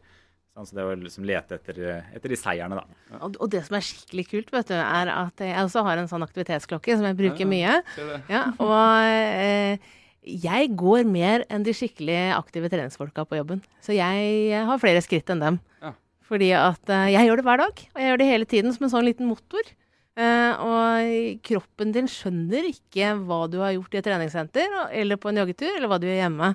Altså 0.57 0.71
Så 0.71 0.75
det 0.75 0.83
å 0.83 0.95
liksom 1.03 1.25
lete 1.27 1.55
etter, 1.55 1.79
etter 2.15 2.29
de 2.31 2.35
seierne, 2.39 2.75
da. 2.79 2.85
Og, 3.21 3.35
og 3.43 3.49
det 3.51 3.65
som 3.65 3.75
er 3.75 3.83
skikkelig 3.83 4.27
kult, 4.29 4.51
vet 4.55 4.67
du, 4.67 4.73
er 4.75 5.07
at 5.11 5.37
jeg 5.43 5.55
også 5.55 5.83
har 5.83 5.97
en 5.99 6.07
sånn 6.07 6.23
aktivitetsklokke 6.23 6.95
som 6.95 7.03
jeg 7.05 7.17
bruker 7.19 7.45
mye. 7.45 7.81
Se 7.95 8.05
det. 8.07 8.19
Ja, 8.31 8.43
og 8.63 9.03
eh, 9.03 9.77
jeg 10.25 10.73
går 10.77 11.05
mer 11.07 11.45
enn 11.53 11.63
de 11.65 11.73
skikkelig 11.75 12.17
aktive 12.35 12.69
treningsfolka 12.73 13.25
på 13.29 13.37
jobben. 13.39 13.61
Så 13.85 13.95
jeg 13.95 14.65
har 14.67 14.81
flere 14.81 15.03
skritt 15.05 15.29
enn 15.29 15.43
dem. 15.43 15.59
Ja. 15.83 15.93
Fordi 16.25 16.51
at 16.57 16.93
eh, 16.93 17.11
jeg 17.13 17.29
gjør 17.29 17.41
det 17.41 17.47
hver 17.47 17.61
dag, 17.61 17.81
og 17.93 18.01
jeg 18.01 18.09
gjør 18.11 18.21
det 18.21 18.29
hele 18.31 18.47
tiden 18.49 18.73
som 18.75 18.87
en 18.87 18.93
sånn 18.95 19.07
liten 19.07 19.29
motor. 19.29 19.69
Eh, 20.15 20.63
og 20.63 21.43
kroppen 21.45 21.91
din 21.95 22.07
skjønner 22.09 22.69
ikke 22.71 23.13
hva 23.27 23.43
du 23.51 23.59
har 23.61 23.75
gjort 23.75 23.97
i 23.97 23.99
et 23.99 24.07
treningssenter 24.07 24.79
eller 24.95 25.19
på 25.19 25.29
en 25.29 25.41
joggetur, 25.43 25.73
eller 25.75 25.91
hva 25.91 25.99
du 26.01 26.07
gjør 26.07 26.23
hjemme. 26.23 26.53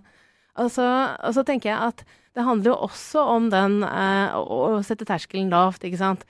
Og 0.60 0.72
så, 0.74 0.86
og 1.20 1.36
så 1.36 1.44
tenker 1.46 1.70
jeg 1.70 1.92
at 1.92 2.02
det 2.34 2.46
handler 2.46 2.72
jo 2.72 2.78
også 2.86 3.22
om 3.36 3.50
den 3.52 3.80
eh, 3.86 4.36
å, 4.38 4.60
å 4.78 4.82
sette 4.86 5.06
terskelen 5.08 5.52
lavt, 5.52 5.84
ikke 5.86 6.00
sant. 6.00 6.26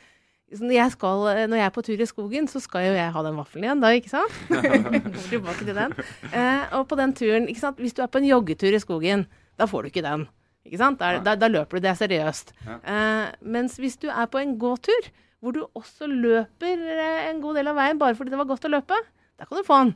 Når 0.50 0.72
jeg, 0.74 0.92
skal, 0.96 1.28
når 1.46 1.60
jeg 1.60 1.66
er 1.68 1.74
på 1.74 1.82
tur 1.86 2.00
i 2.02 2.06
skogen, 2.10 2.48
så 2.50 2.58
skal 2.58 2.88
jo 2.88 2.94
jeg 2.96 3.12
ha 3.14 3.22
den 3.22 3.36
vaffelen 3.38 3.68
igjen 3.68 3.82
da, 3.84 3.92
ikke 3.94 4.10
sant? 4.10 4.34
Tilbake 5.30 5.62
til 5.62 5.76
den. 5.76 5.94
Eh, 6.32 6.64
og 6.74 6.88
på 6.90 6.98
den 6.98 7.14
turen, 7.14 7.46
ikke 7.46 7.62
sant? 7.62 7.78
Hvis 7.78 7.94
du 7.94 8.02
er 8.02 8.10
på 8.10 8.18
en 8.18 8.26
joggetur 8.26 8.74
i 8.74 8.80
skogen, 8.82 9.22
da 9.60 9.68
får 9.70 9.86
du 9.86 9.92
ikke 9.92 10.02
den. 10.02 10.26
Ikke 10.66 10.80
sant? 10.82 10.98
Da, 10.98 11.20
da, 11.22 11.36
da 11.38 11.48
løper 11.50 11.78
du, 11.78 11.84
det 11.86 11.92
er 11.92 12.00
seriøst. 12.02 12.50
Eh, 12.66 13.30
mens 13.54 13.78
hvis 13.78 13.94
du 14.02 14.08
er 14.10 14.26
på 14.32 14.42
en 14.42 14.56
gåtur, 14.58 15.10
hvor 15.40 15.54
du 15.54 15.62
også 15.78 16.10
løper 16.10 16.82
eh, 16.98 17.30
en 17.30 17.38
god 17.44 17.60
del 17.60 17.70
av 17.70 17.78
veien 17.78 18.02
bare 18.02 18.18
fordi 18.18 18.34
det 18.34 18.40
var 18.42 18.50
godt 18.50 18.66
å 18.66 18.74
løpe, 18.74 18.98
da 19.38 19.46
kan 19.46 19.60
du 19.62 19.66
få 19.70 19.78
den. 19.84 19.94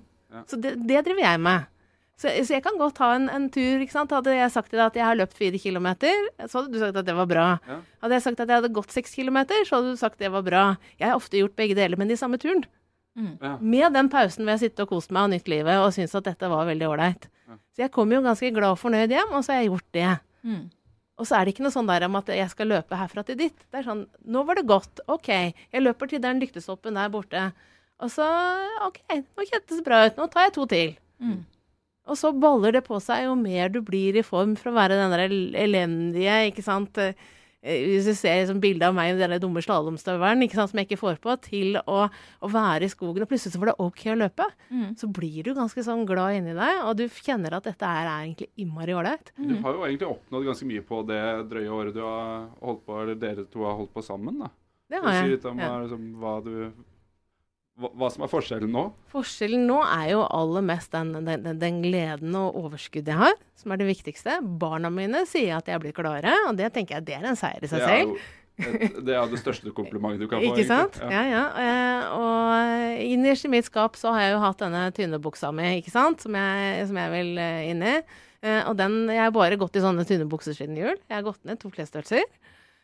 Så 0.50 0.58
det, 0.58 0.76
det 0.86 1.02
driver 1.06 1.26
jeg 1.26 1.42
med. 1.50 1.66
Så, 2.14 2.30
så 2.46 2.54
jeg 2.54 2.62
kan 2.62 2.76
godt 2.78 2.94
ta 3.00 3.08
en, 3.16 3.26
en 3.32 3.48
tur. 3.50 3.82
ikke 3.82 3.94
sant? 3.96 4.12
Hadde 4.14 4.36
jeg 4.36 4.52
sagt 4.54 4.70
til 4.70 4.78
deg 4.78 4.86
at 4.86 4.98
jeg 5.00 5.06
har 5.08 5.18
løpt 5.18 5.34
fire 5.38 5.58
kilometer, 5.58 6.28
så 6.44 6.60
hadde 6.60 6.70
du 6.70 6.78
sagt 6.78 7.00
at 7.00 7.08
det 7.08 7.16
var 7.18 7.26
bra. 7.30 7.46
Ja. 7.66 7.80
Hadde 8.04 8.18
jeg 8.18 8.26
sagt 8.28 8.42
at 8.44 8.52
jeg 8.52 8.62
hadde 8.62 8.74
gått 8.76 8.94
seks 8.94 9.16
kilometer, 9.18 9.66
så 9.66 9.80
hadde 9.80 9.96
du 9.96 10.00
sagt 10.00 10.20
at 10.20 10.26
det 10.28 10.30
var 10.34 10.46
bra. 10.46 10.64
Jeg 11.00 11.10
har 11.10 11.18
ofte 11.18 11.40
gjort 11.40 11.56
begge 11.58 11.76
deler, 11.78 11.98
men 12.00 12.12
i 12.14 12.18
samme 12.20 12.38
turen. 12.38 12.62
Ja. 13.14 13.56
Med 13.62 13.94
den 13.94 14.08
pausen 14.10 14.42
hvor 14.42 14.56
jeg 14.56 14.64
sitte 14.64 14.86
og 14.86 14.90
kost 14.90 15.12
meg 15.14 15.28
og 15.28 15.34
nytt 15.36 15.50
livet 15.50 15.78
og 15.78 15.92
syntes 15.94 16.16
at 16.18 16.26
dette 16.26 16.48
var 16.50 16.66
veldig 16.66 16.88
ålreit. 16.90 17.28
Ja. 17.46 17.58
Så 17.74 17.84
jeg 17.84 17.92
kom 17.94 18.14
jo 18.14 18.22
ganske 18.24 18.50
glad 18.54 18.74
og 18.74 18.80
fornøyd 18.80 19.14
hjem, 19.14 19.34
og 19.34 19.44
så 19.44 19.54
har 19.54 19.62
jeg 19.62 19.70
gjort 19.70 19.90
det. 19.94 20.08
Mm. 20.46 20.64
Og 21.14 21.28
så 21.28 21.36
er 21.38 21.46
det 21.46 21.54
ikke 21.54 21.62
noe 21.66 21.74
sånn 21.74 21.90
der 21.90 22.06
om 22.08 22.18
at 22.18 22.30
jeg 22.34 22.50
skal 22.50 22.72
løpe 22.72 22.98
herfra 22.98 23.22
til 23.26 23.38
ditt. 23.38 23.56
Det 23.70 23.80
er 23.80 23.86
sånn 23.86 24.02
Nå 24.34 24.42
var 24.46 24.58
det 24.58 24.66
godt. 24.70 25.02
OK, 25.10 25.30
jeg 25.30 25.82
løper 25.82 26.10
til 26.10 26.22
den 26.22 26.42
lyktestoppen 26.42 26.98
der 26.98 27.12
borte. 27.12 27.48
Og 28.02 28.10
så 28.10 28.26
OK, 28.82 28.98
nå 29.14 29.46
kjentes 29.46 29.78
det 29.78 29.84
bra 29.86 30.04
ut. 30.08 30.18
Nå 30.18 30.26
tar 30.32 30.48
jeg 30.48 30.56
to 30.56 30.66
til. 30.70 30.96
Mm. 31.22 31.42
Og 32.06 32.18
så 32.20 32.32
baller 32.36 32.72
det 32.76 32.84
på 32.84 32.98
seg 33.00 33.24
jo 33.24 33.34
mer 33.38 33.68
du 33.72 33.80
blir 33.80 34.16
i 34.20 34.22
form 34.26 34.56
for 34.60 34.70
å 34.70 34.76
være 34.76 34.98
den 34.98 35.14
der 35.14 35.28
elendige, 35.64 36.50
ikke 36.52 36.62
sant 36.66 36.98
Eh, 37.64 37.80
Hvis 37.88 38.04
du 38.04 38.12
ser 38.12 38.42
liksom 38.42 38.58
bildet 38.60 38.84
av 38.90 38.92
meg 38.92 39.14
med 39.16 39.30
den 39.30 39.40
dumme 39.40 39.62
slalåmstøvelen 39.64 40.50
som 40.52 40.76
jeg 40.76 40.84
ikke 40.84 40.98
får 41.00 41.14
på, 41.16 41.32
til 41.40 41.78
å, 41.88 42.10
å 42.44 42.48
være 42.52 42.84
i 42.84 42.90
skogen, 42.92 43.22
og 43.24 43.30
plutselig 43.30 43.54
så 43.54 43.60
var 43.62 43.70
det 43.70 43.78
OK 43.80 44.02
å 44.12 44.16
løpe, 44.20 44.44
Mm. 44.70 44.90
så 45.00 45.08
blir 45.08 45.42
du 45.44 45.54
ganske 45.54 45.80
sånn 45.80 46.04
glad 46.04 46.34
inni 46.36 46.52
deg, 46.52 46.82
og 46.84 46.96
du 46.98 47.08
kjenner 47.08 47.54
at 47.56 47.64
dette 47.64 47.80
er, 47.88 48.04
er 48.04 48.26
egentlig 48.26 48.50
innmari 48.60 48.92
ålreit. 48.92 49.32
Du 49.38 49.54
har 49.64 49.72
jo 49.72 49.80
egentlig 49.86 50.10
oppnådd 50.12 50.44
ganske 50.44 50.66
mye 50.68 50.82
på 50.84 51.00
det 51.08 51.22
drøye 51.48 51.72
året 51.72 51.94
du 51.96 52.02
har 52.04 52.50
holdt 52.60 52.84
på, 52.84 53.00
eller 53.00 53.14
dere 53.14 53.46
to 53.48 53.64
har 53.64 53.78
holdt 53.80 53.94
på 53.94 54.04
sammen. 54.04 54.40
da. 54.44 54.50
Det 54.90 55.00
har 55.00 55.12
jeg. 55.14 55.24
si 55.24 55.30
litt 55.38 55.44
om 55.48 55.58
Ja. 55.64 55.78
liksom, 55.80 56.04
hva, 56.20 56.34
du, 56.44 56.72
hva, 57.80 57.90
hva 57.98 58.08
som 58.12 58.22
er 58.26 58.30
forskjellen 58.30 58.70
nå? 58.70 58.84
Forskjellen 59.10 59.64
nå 59.66 59.80
er 59.82 60.12
jo 60.12 60.20
aller 60.28 60.62
mest 60.66 60.92
den, 60.94 61.10
den, 61.26 61.42
den, 61.42 61.58
den 61.58 61.80
gleden 61.82 62.36
og 62.38 62.54
overskuddet 62.60 63.10
jeg 63.14 63.20
har, 63.24 63.34
som 63.58 63.74
er 63.74 63.80
det 63.82 63.88
viktigste. 63.90 64.38
Barna 64.62 64.92
mine 64.94 65.24
sier 65.30 65.56
at 65.58 65.68
jeg 65.70 65.82
blir 65.82 65.96
gladere, 65.96 66.36
og 66.48 66.56
det 66.60 66.70
tenker 66.76 67.00
jeg 67.00 67.06
det 67.08 67.18
er 67.18 67.28
en 67.32 67.38
seier 67.40 67.58
i 67.66 67.70
seg 67.70 67.82
Det 67.82 67.90
selv. 67.90 68.14
et, 68.14 68.98
det 69.08 69.16
er 69.18 69.26
det 69.32 69.40
største 69.42 69.72
komplimentet 69.74 70.22
du 70.22 70.28
kan 70.30 70.38
få. 70.38 70.52
Ikke 70.52 70.62
egentlig. 70.62 70.68
sant? 70.70 71.00
Ja. 71.02 71.10
Ja, 71.10 71.24
ja. 71.32 71.44
Eh, 71.64 72.12
og 72.14 73.02
innerst 73.08 73.48
i 73.48 73.50
mitt 73.50 73.66
skap 73.66 73.98
så 73.98 74.12
har 74.14 74.28
jeg 74.28 74.36
jo 74.36 74.44
hatt 74.44 74.62
denne 74.62 74.84
tynnebuksa 74.94 75.50
mi, 75.50 75.72
ikke 75.80 75.90
sant, 75.94 76.22
som 76.22 76.38
jeg, 76.38 76.86
som 76.86 77.02
jeg 77.02 77.14
vil 77.16 77.32
eh, 77.42 77.64
inn 77.72 77.82
i. 77.82 77.96
Eh, 78.44 78.60
og 78.68 78.76
den, 78.78 79.00
jeg 79.10 79.24
har 79.24 79.34
bare 79.34 79.58
gått 79.58 79.74
i 79.80 79.82
sånne 79.82 80.06
tynne 80.06 80.30
bukser 80.30 80.54
siden 80.54 80.78
jul. 80.78 80.94
Jeg 80.94 81.16
har 81.18 81.26
gått 81.26 81.42
ned 81.48 81.58
to 81.58 81.72
klesstørrelser. 81.74 82.22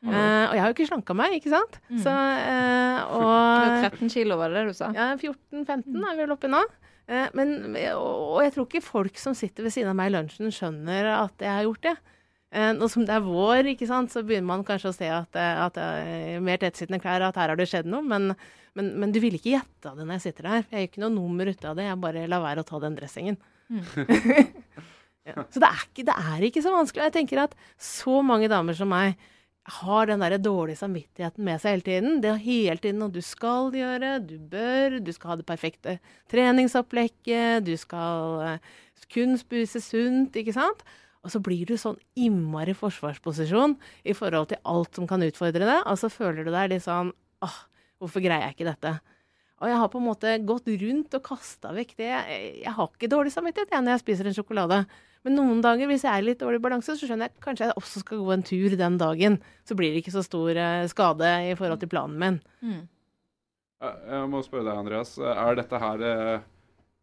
Eh, 0.00 0.44
og 0.48 0.54
jeg 0.56 0.62
har 0.62 0.70
jo 0.70 0.76
ikke 0.78 0.88
slanka 0.88 1.16
meg, 1.16 1.34
ikke 1.36 1.52
sant. 1.52 1.74
Så, 2.00 2.12
uh, 2.12 3.16
og 3.18 3.88
13 3.90 4.12
kilo, 4.12 4.38
var 4.40 4.52
det 4.52 4.62
det 4.62 4.70
du 4.72 4.78
sa? 4.78 4.88
ja, 4.96 5.10
14-15 5.12 5.90
er 5.92 6.14
vi 6.16 6.22
vel 6.24 6.32
oppe 6.32 6.48
i 6.48 6.54
nå. 6.54 6.62
Uh, 7.10 7.26
men, 7.36 7.52
og, 7.98 8.06
og 8.06 8.38
jeg 8.46 8.54
tror 8.54 8.68
ikke 8.68 8.86
folk 8.86 9.20
som 9.20 9.36
sitter 9.36 9.66
ved 9.66 9.74
siden 9.74 9.92
av 9.92 9.98
meg 9.98 10.08
i 10.08 10.14
lunsjen, 10.14 10.54
skjønner 10.54 11.10
at 11.18 11.44
jeg 11.44 11.52
har 11.52 11.68
gjort 11.68 11.90
det. 11.90 11.98
Nå 12.50 12.88
som 12.90 13.04
det 13.06 13.12
er 13.14 13.22
vår, 13.22 13.68
ikke 13.70 13.86
sant, 13.86 14.10
så 14.10 14.24
begynner 14.26 14.48
man 14.48 14.64
kanskje 14.66 14.90
å 14.90 14.94
se 14.96 15.06
at, 15.14 15.36
at 15.38 15.76
mer 16.42 16.58
tettsittende 16.58 16.98
klær, 16.98 17.22
at 17.22 17.36
her 17.38 17.52
har 17.52 17.60
det 17.60 17.68
skjedd 17.70 17.86
noe. 17.86 18.02
Men, 18.02 18.32
men, 18.74 18.88
men 18.98 19.12
du 19.14 19.20
ville 19.22 19.38
ikke 19.38 19.52
gjette 19.52 19.92
det 19.94 20.02
når 20.02 20.16
jeg 20.16 20.24
sitter 20.24 20.48
der. 20.48 20.64
Jeg 20.64 20.82
gjør 20.82 20.88
ikke 20.88 21.02
noe 21.04 21.14
nummer 21.14 21.46
ut 21.46 21.62
av 21.70 21.78
det. 21.78 21.86
Jeg 21.86 22.00
bare 22.02 22.24
lar 22.26 22.42
være 22.42 22.64
å 22.64 22.66
ta 22.66 22.80
den 22.82 22.96
dressingen. 22.98 23.38
ja. 25.30 25.46
Så 25.46 25.62
det 25.62 25.70
er, 25.70 25.84
ikke, 25.86 26.08
det 26.10 26.16
er 26.34 26.48
ikke 26.48 26.64
så 26.66 26.74
vanskelig. 26.74 27.06
Jeg 27.06 27.16
tenker 27.20 27.44
at 27.44 27.54
så 27.78 28.18
mange 28.26 28.50
damer 28.50 28.74
som 28.74 28.90
meg 28.90 29.14
har 29.68 30.06
den 30.08 30.22
der 30.24 30.38
dårlige 30.40 30.80
samvittigheten 30.80 31.44
med 31.44 31.60
seg 31.60 31.76
hele 31.76 31.86
tiden. 31.86 32.20
Det 32.22 32.30
er 32.30 32.40
hele 32.42 32.80
tiden 32.80 33.02
noe 33.02 33.12
du 33.12 33.20
skal 33.24 33.70
gjøre, 33.74 34.16
du 34.24 34.38
bør, 34.38 34.98
du 35.04 35.12
skal 35.12 35.34
ha 35.34 35.36
det 35.40 35.46
perfekte 35.48 35.98
treningsopplegget, 36.32 37.66
du 37.66 37.76
skal 37.78 38.40
eh, 38.46 38.72
kun 39.12 39.36
spise 39.40 39.82
sunt, 39.84 40.36
ikke 40.36 40.56
sant? 40.56 40.84
Og 41.20 41.32
så 41.34 41.42
blir 41.44 41.68
du 41.68 41.76
sånn 41.76 41.98
innmari 42.16 42.72
forsvarsposisjon 42.76 43.76
i 44.08 44.16
forhold 44.16 44.50
til 44.52 44.62
alt 44.64 44.96
som 44.96 45.08
kan 45.08 45.22
utfordre 45.26 45.68
deg, 45.68 45.84
og 45.84 46.00
så 46.00 46.08
føler 46.12 46.46
du 46.46 46.52
deg 46.54 46.72
litt 46.72 46.86
sånn 46.86 47.12
åh, 47.44 47.58
hvorfor 48.00 48.24
greier 48.24 48.48
jeg 48.48 48.56
ikke 48.56 48.70
dette? 48.70 48.96
Og 49.60 49.68
jeg 49.68 49.76
har 49.76 49.90
på 49.92 50.00
en 50.00 50.08
måte 50.08 50.34
gått 50.48 50.70
rundt 50.80 51.14
og 51.18 51.24
kasta 51.26 51.74
vekk 51.76 51.92
det. 51.98 52.12
Jeg 52.64 52.72
har 52.72 52.88
ikke 52.88 53.10
dårlig 53.12 53.32
samvittighet 53.34 53.74
jeg, 53.74 53.84
når 53.84 53.98
jeg 53.98 54.02
spiser 54.06 54.30
en 54.30 54.36
sjokolade. 54.38 54.78
Men 55.26 55.34
noen 55.36 55.58
dager, 55.60 55.84
hvis 55.90 56.04
jeg 56.06 56.12
er 56.16 56.22
i 56.22 56.28
litt 56.30 56.40
dårlig 56.40 56.62
balanse, 56.64 56.94
så 56.96 57.04
skjønner 57.08 57.28
jeg 57.28 57.42
kanskje 57.44 57.66
jeg 57.68 57.76
også 57.76 58.00
skal 58.00 58.22
gå 58.24 58.30
en 58.32 58.44
tur 58.46 58.76
den 58.80 58.96
dagen. 59.00 59.36
Så 59.68 59.76
blir 59.76 59.92
det 59.92 60.00
ikke 60.00 60.14
så 60.14 60.22
stor 60.24 60.56
eh, 60.56 60.86
skade 60.88 61.28
i 61.50 61.52
forhold 61.58 61.82
til 61.82 61.90
planen 61.92 62.16
min. 62.22 62.38
Mm. 62.64 62.80
Jeg 63.80 64.30
må 64.32 64.40
spørre 64.44 64.66
deg, 64.70 64.80
Andreas. 64.80 65.12
Er 65.20 65.58
dette 65.60 65.80
her 65.80 66.06
eh, 66.08 66.48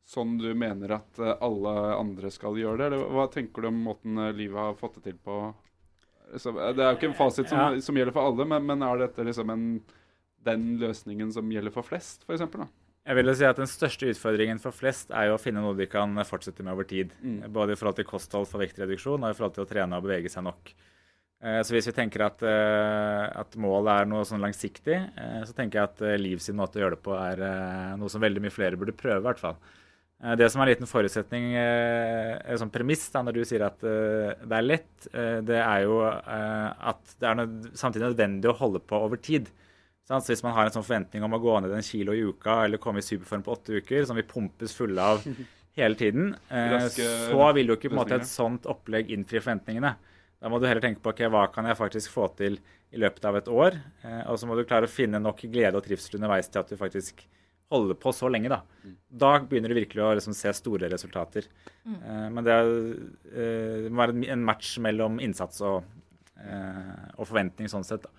sånn 0.08 0.36
du 0.42 0.50
mener 0.58 0.96
at 0.98 1.22
eh, 1.22 1.36
alle 1.46 1.76
andre 1.98 2.30
skal 2.34 2.58
gjøre 2.58 2.80
det, 2.82 2.90
eller 2.90 3.14
hva 3.18 3.28
tenker 3.34 3.66
du 3.66 3.70
om 3.72 3.80
måten 3.86 4.20
livet 4.38 4.62
har 4.62 4.78
fått 4.82 4.98
det 5.00 5.12
til 5.12 5.22
på? 5.26 5.38
Så, 6.38 6.52
Det 6.58 6.84
er 6.84 6.90
jo 6.92 6.98
ikke 6.98 7.12
en 7.14 7.18
fasit 7.22 7.48
som, 7.50 7.58
Ja. 7.62 7.82
som 7.82 7.96
gjelder 7.98 8.14
for 8.18 8.28
alle, 8.32 8.46
men, 8.50 8.66
men 8.68 8.82
er 8.84 9.06
dette 9.06 9.24
liksom 9.30 9.54
en, 9.54 9.68
den 10.44 10.66
løsningen 10.82 11.30
som 11.34 11.50
gjelder 11.54 11.72
for 11.74 11.86
flest, 11.88 12.26
f.eks.? 12.28 12.44
Jeg 13.08 13.16
vil 13.16 13.32
jo 13.32 13.38
si 13.40 13.46
at 13.48 13.60
Den 13.60 13.70
største 13.72 14.10
utfordringen 14.12 14.60
for 14.60 14.76
flest 14.76 15.14
er 15.16 15.30
jo 15.30 15.38
å 15.38 15.42
finne 15.42 15.64
noe 15.64 15.78
de 15.78 15.88
kan 15.88 16.12
fortsette 16.28 16.66
med 16.66 16.76
over 16.76 16.88
tid. 16.90 17.14
Mm. 17.24 17.48
Både 17.56 17.74
i 17.74 17.80
forhold 17.80 17.96
til 18.02 18.10
kosthold 18.10 18.50
for 18.50 18.60
vektreduksjon 18.60 19.24
og 19.24 19.32
i 19.32 19.38
forhold 19.38 19.56
til 19.56 19.64
å 19.64 19.70
trene 19.70 19.96
og 20.00 20.04
bevege 20.04 20.32
seg 20.34 20.44
nok. 20.44 20.74
Eh, 21.44 21.62
Så 21.64 21.74
Hvis 21.76 21.88
vi 21.88 21.96
tenker 21.96 22.26
at, 22.26 22.42
eh, 22.42 23.40
at 23.40 23.56
målet 23.56 24.02
er 24.02 24.06
noe 24.06 24.26
sånn 24.26 24.42
langsiktig, 24.42 24.98
eh, 24.98 25.42
så 25.46 25.54
tenker 25.54 25.80
jeg 25.80 25.84
at 25.84 26.20
Liv 26.20 26.40
sin 26.40 26.58
måte 26.58 26.80
å 26.80 26.84
gjøre 26.84 26.98
det 26.98 27.04
på 27.06 27.14
er 27.14 27.98
noe 27.98 28.10
som 28.10 28.22
veldig 28.22 28.42
mye 28.42 28.52
flere 28.52 28.78
burde 28.78 28.98
prøve. 28.98 29.22
i 29.22 29.28
hvert 29.28 29.40
fall. 29.40 29.58
Det 30.18 30.50
som 30.50 30.60
er 30.60 30.66
en 30.66 30.74
liten 30.74 30.90
forutsetning, 30.90 31.54
en 31.54 32.58
sånn 32.58 32.72
premiss 32.72 33.12
da, 33.12 33.22
når 33.22 33.34
du 33.34 33.46
sier 33.46 33.62
at 33.62 33.78
det 33.80 34.52
er 34.52 34.66
lett, 34.66 35.08
det 35.14 35.62
er 35.62 35.84
jo 35.84 36.02
at 36.02 37.04
det 37.20 37.28
er 37.30 37.46
samtidig 37.78 38.18
nødvendig 38.18 38.50
å 38.50 38.58
holde 38.58 38.80
på 38.80 38.98
over 38.98 39.16
tid. 39.22 39.52
Så 40.08 40.20
Hvis 40.24 40.44
man 40.44 40.54
har 40.56 40.66
en 40.70 40.72
sånn 40.72 40.86
forventning 40.88 41.24
om 41.26 41.34
å 41.36 41.40
gå 41.44 41.58
ned 41.62 41.74
en 41.76 41.84
kilo 41.84 42.14
i 42.16 42.22
uka 42.24 42.62
eller 42.64 42.80
komme 42.80 43.02
i 43.02 43.06
superform 43.06 43.42
på 43.44 43.52
åtte 43.58 43.82
uker, 43.82 44.06
som 44.08 44.16
vi 44.16 44.24
pumpes 44.24 44.72
fulle 44.78 45.04
av 45.04 45.26
hele 45.78 45.96
tiden, 46.00 46.30
eh, 46.50 46.86
så 47.34 47.50
vil 47.58 47.68
jo 47.68 47.76
ikke 47.76 47.90
på 47.92 47.98
en 47.98 48.00
måte 48.00 48.16
et 48.22 48.30
sånt 48.30 48.66
opplegg 48.72 49.12
innfri 49.12 49.42
forventningene. 49.44 49.92
Da 50.40 50.50
må 50.50 50.60
du 50.62 50.68
heller 50.70 50.82
tenke 50.86 51.02
på 51.04 51.12
okay, 51.12 51.28
hva 51.34 51.48
kan 51.52 51.66
jeg 51.66 51.76
faktisk 51.80 52.14
få 52.14 52.30
til 52.38 52.56
i 52.94 53.02
løpet 53.04 53.26
av 53.28 53.36
et 53.36 53.50
år. 53.52 53.76
Eh, 54.06 54.24
og 54.32 54.40
så 54.40 54.48
må 54.48 54.56
du 54.56 54.64
klare 54.64 54.88
å 54.88 54.92
finne 54.96 55.20
nok 55.20 55.44
glede 55.52 55.76
og 55.76 55.84
trivsel 55.84 56.22
underveis 56.22 56.48
til 56.48 56.62
at 56.64 56.72
du 56.72 56.78
faktisk 56.80 57.26
holder 57.68 57.98
på 58.00 58.14
så 58.16 58.30
lenge. 58.32 58.48
Da 58.48 58.62
Da 59.12 59.34
begynner 59.44 59.74
du 59.74 59.76
virkelig 59.76 60.06
å 60.06 60.14
liksom 60.16 60.34
se 60.38 60.54
store 60.56 60.88
resultater. 60.94 61.50
Eh, 61.84 62.30
men 62.32 62.44
det, 62.48 62.54
er, 62.54 62.72
det 63.84 63.92
må 63.92 64.06
være 64.06 64.24
en- 64.32 64.46
match 64.48 64.78
mellom 64.80 65.20
innsats 65.20 65.60
og, 65.68 65.84
eh, 66.40 67.12
og 67.18 67.28
forventning 67.28 67.68
sånn 67.68 67.84
sett. 67.84 68.08
da. 68.08 68.10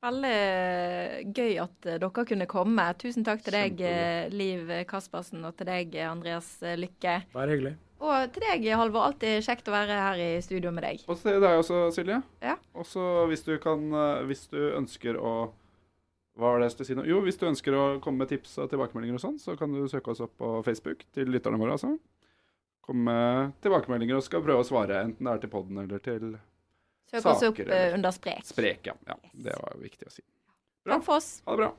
Veldig 0.00 1.34
gøy 1.36 1.58
at 1.60 1.86
eh, 1.86 1.98
dere 2.00 2.24
kunne 2.24 2.48
komme. 2.48 2.86
Tusen 3.00 3.26
takk 3.26 3.42
til 3.44 3.56
deg, 3.56 3.82
eh, 3.84 4.32
Liv 4.32 4.72
Kaspersen, 4.88 5.44
og 5.44 5.58
til 5.58 5.68
deg, 5.68 5.94
Andreas 6.08 6.54
eh, 6.64 6.78
Lykke. 6.80 7.18
Bare 7.34 7.52
hyggelig. 7.52 7.74
Og 8.00 8.32
til 8.32 8.46
deg, 8.46 8.64
Halvor. 8.80 9.10
Alltid 9.10 9.44
kjekt 9.44 9.68
å 9.68 9.74
være 9.74 9.96
her 10.00 10.20
i 10.24 10.28
studio 10.44 10.72
med 10.72 10.86
deg. 10.88 11.02
Og 11.04 11.20
til 11.20 11.36
deg 11.42 11.60
også, 11.60 11.82
Silje. 11.92 12.22
Ja. 12.40 12.56
Og 12.72 12.88
så 12.88 13.26
hvis 13.28 13.44
du 13.44 13.52
kan 13.60 13.90
eh, 13.92 14.22
Hvis 14.30 14.46
du 14.48 14.60
ønsker 14.72 15.18
å 15.20 15.50
Hva 16.40 16.54
var 16.54 16.62
det 16.62 16.70
jeg 16.70 16.78
skulle 16.78 16.88
si 16.88 16.96
nå? 16.96 17.04
Jo, 17.10 17.20
hvis 17.26 17.36
du 17.36 17.44
ønsker 17.50 17.76
å 17.76 17.84
komme 18.00 18.24
med 18.24 18.30
tips 18.32 18.56
og 18.62 18.70
tilbakemeldinger 18.72 19.18
og 19.18 19.24
sånn, 19.26 19.36
så 19.42 19.58
kan 19.60 19.74
du 19.74 19.84
søke 19.90 20.14
oss 20.14 20.22
opp 20.24 20.38
på 20.40 20.54
Facebook 20.64 21.04
til 21.12 21.28
lytterne 21.28 21.60
våre, 21.60 21.76
altså. 21.76 21.92
Komme 22.86 23.12
med 23.12 23.58
tilbakemeldinger 23.60 24.16
og 24.16 24.24
skal 24.24 24.40
prøve 24.46 24.64
å 24.64 24.66
svare, 24.66 25.02
enten 25.04 25.28
det 25.28 25.34
er 25.34 25.42
til 25.42 25.52
podden 25.52 25.82
eller 25.82 26.00
til 26.00 26.38
Søk 27.10 27.26
oss 27.26 27.42
opp 27.42 27.58
eh, 27.58 27.94
under 27.94 28.14
sprek. 28.14 28.44
Sprek. 28.46 28.86
Ja. 28.86 28.94
ja. 29.06 29.16
Det 29.32 29.56
var 29.58 29.78
viktig 29.82 30.06
å 30.06 30.12
si. 30.14 30.22
Takk 30.86 31.04
for 31.06 31.18
oss. 31.18 31.30
Ha 31.46 31.56
det 31.56 31.64
bra. 31.64 31.70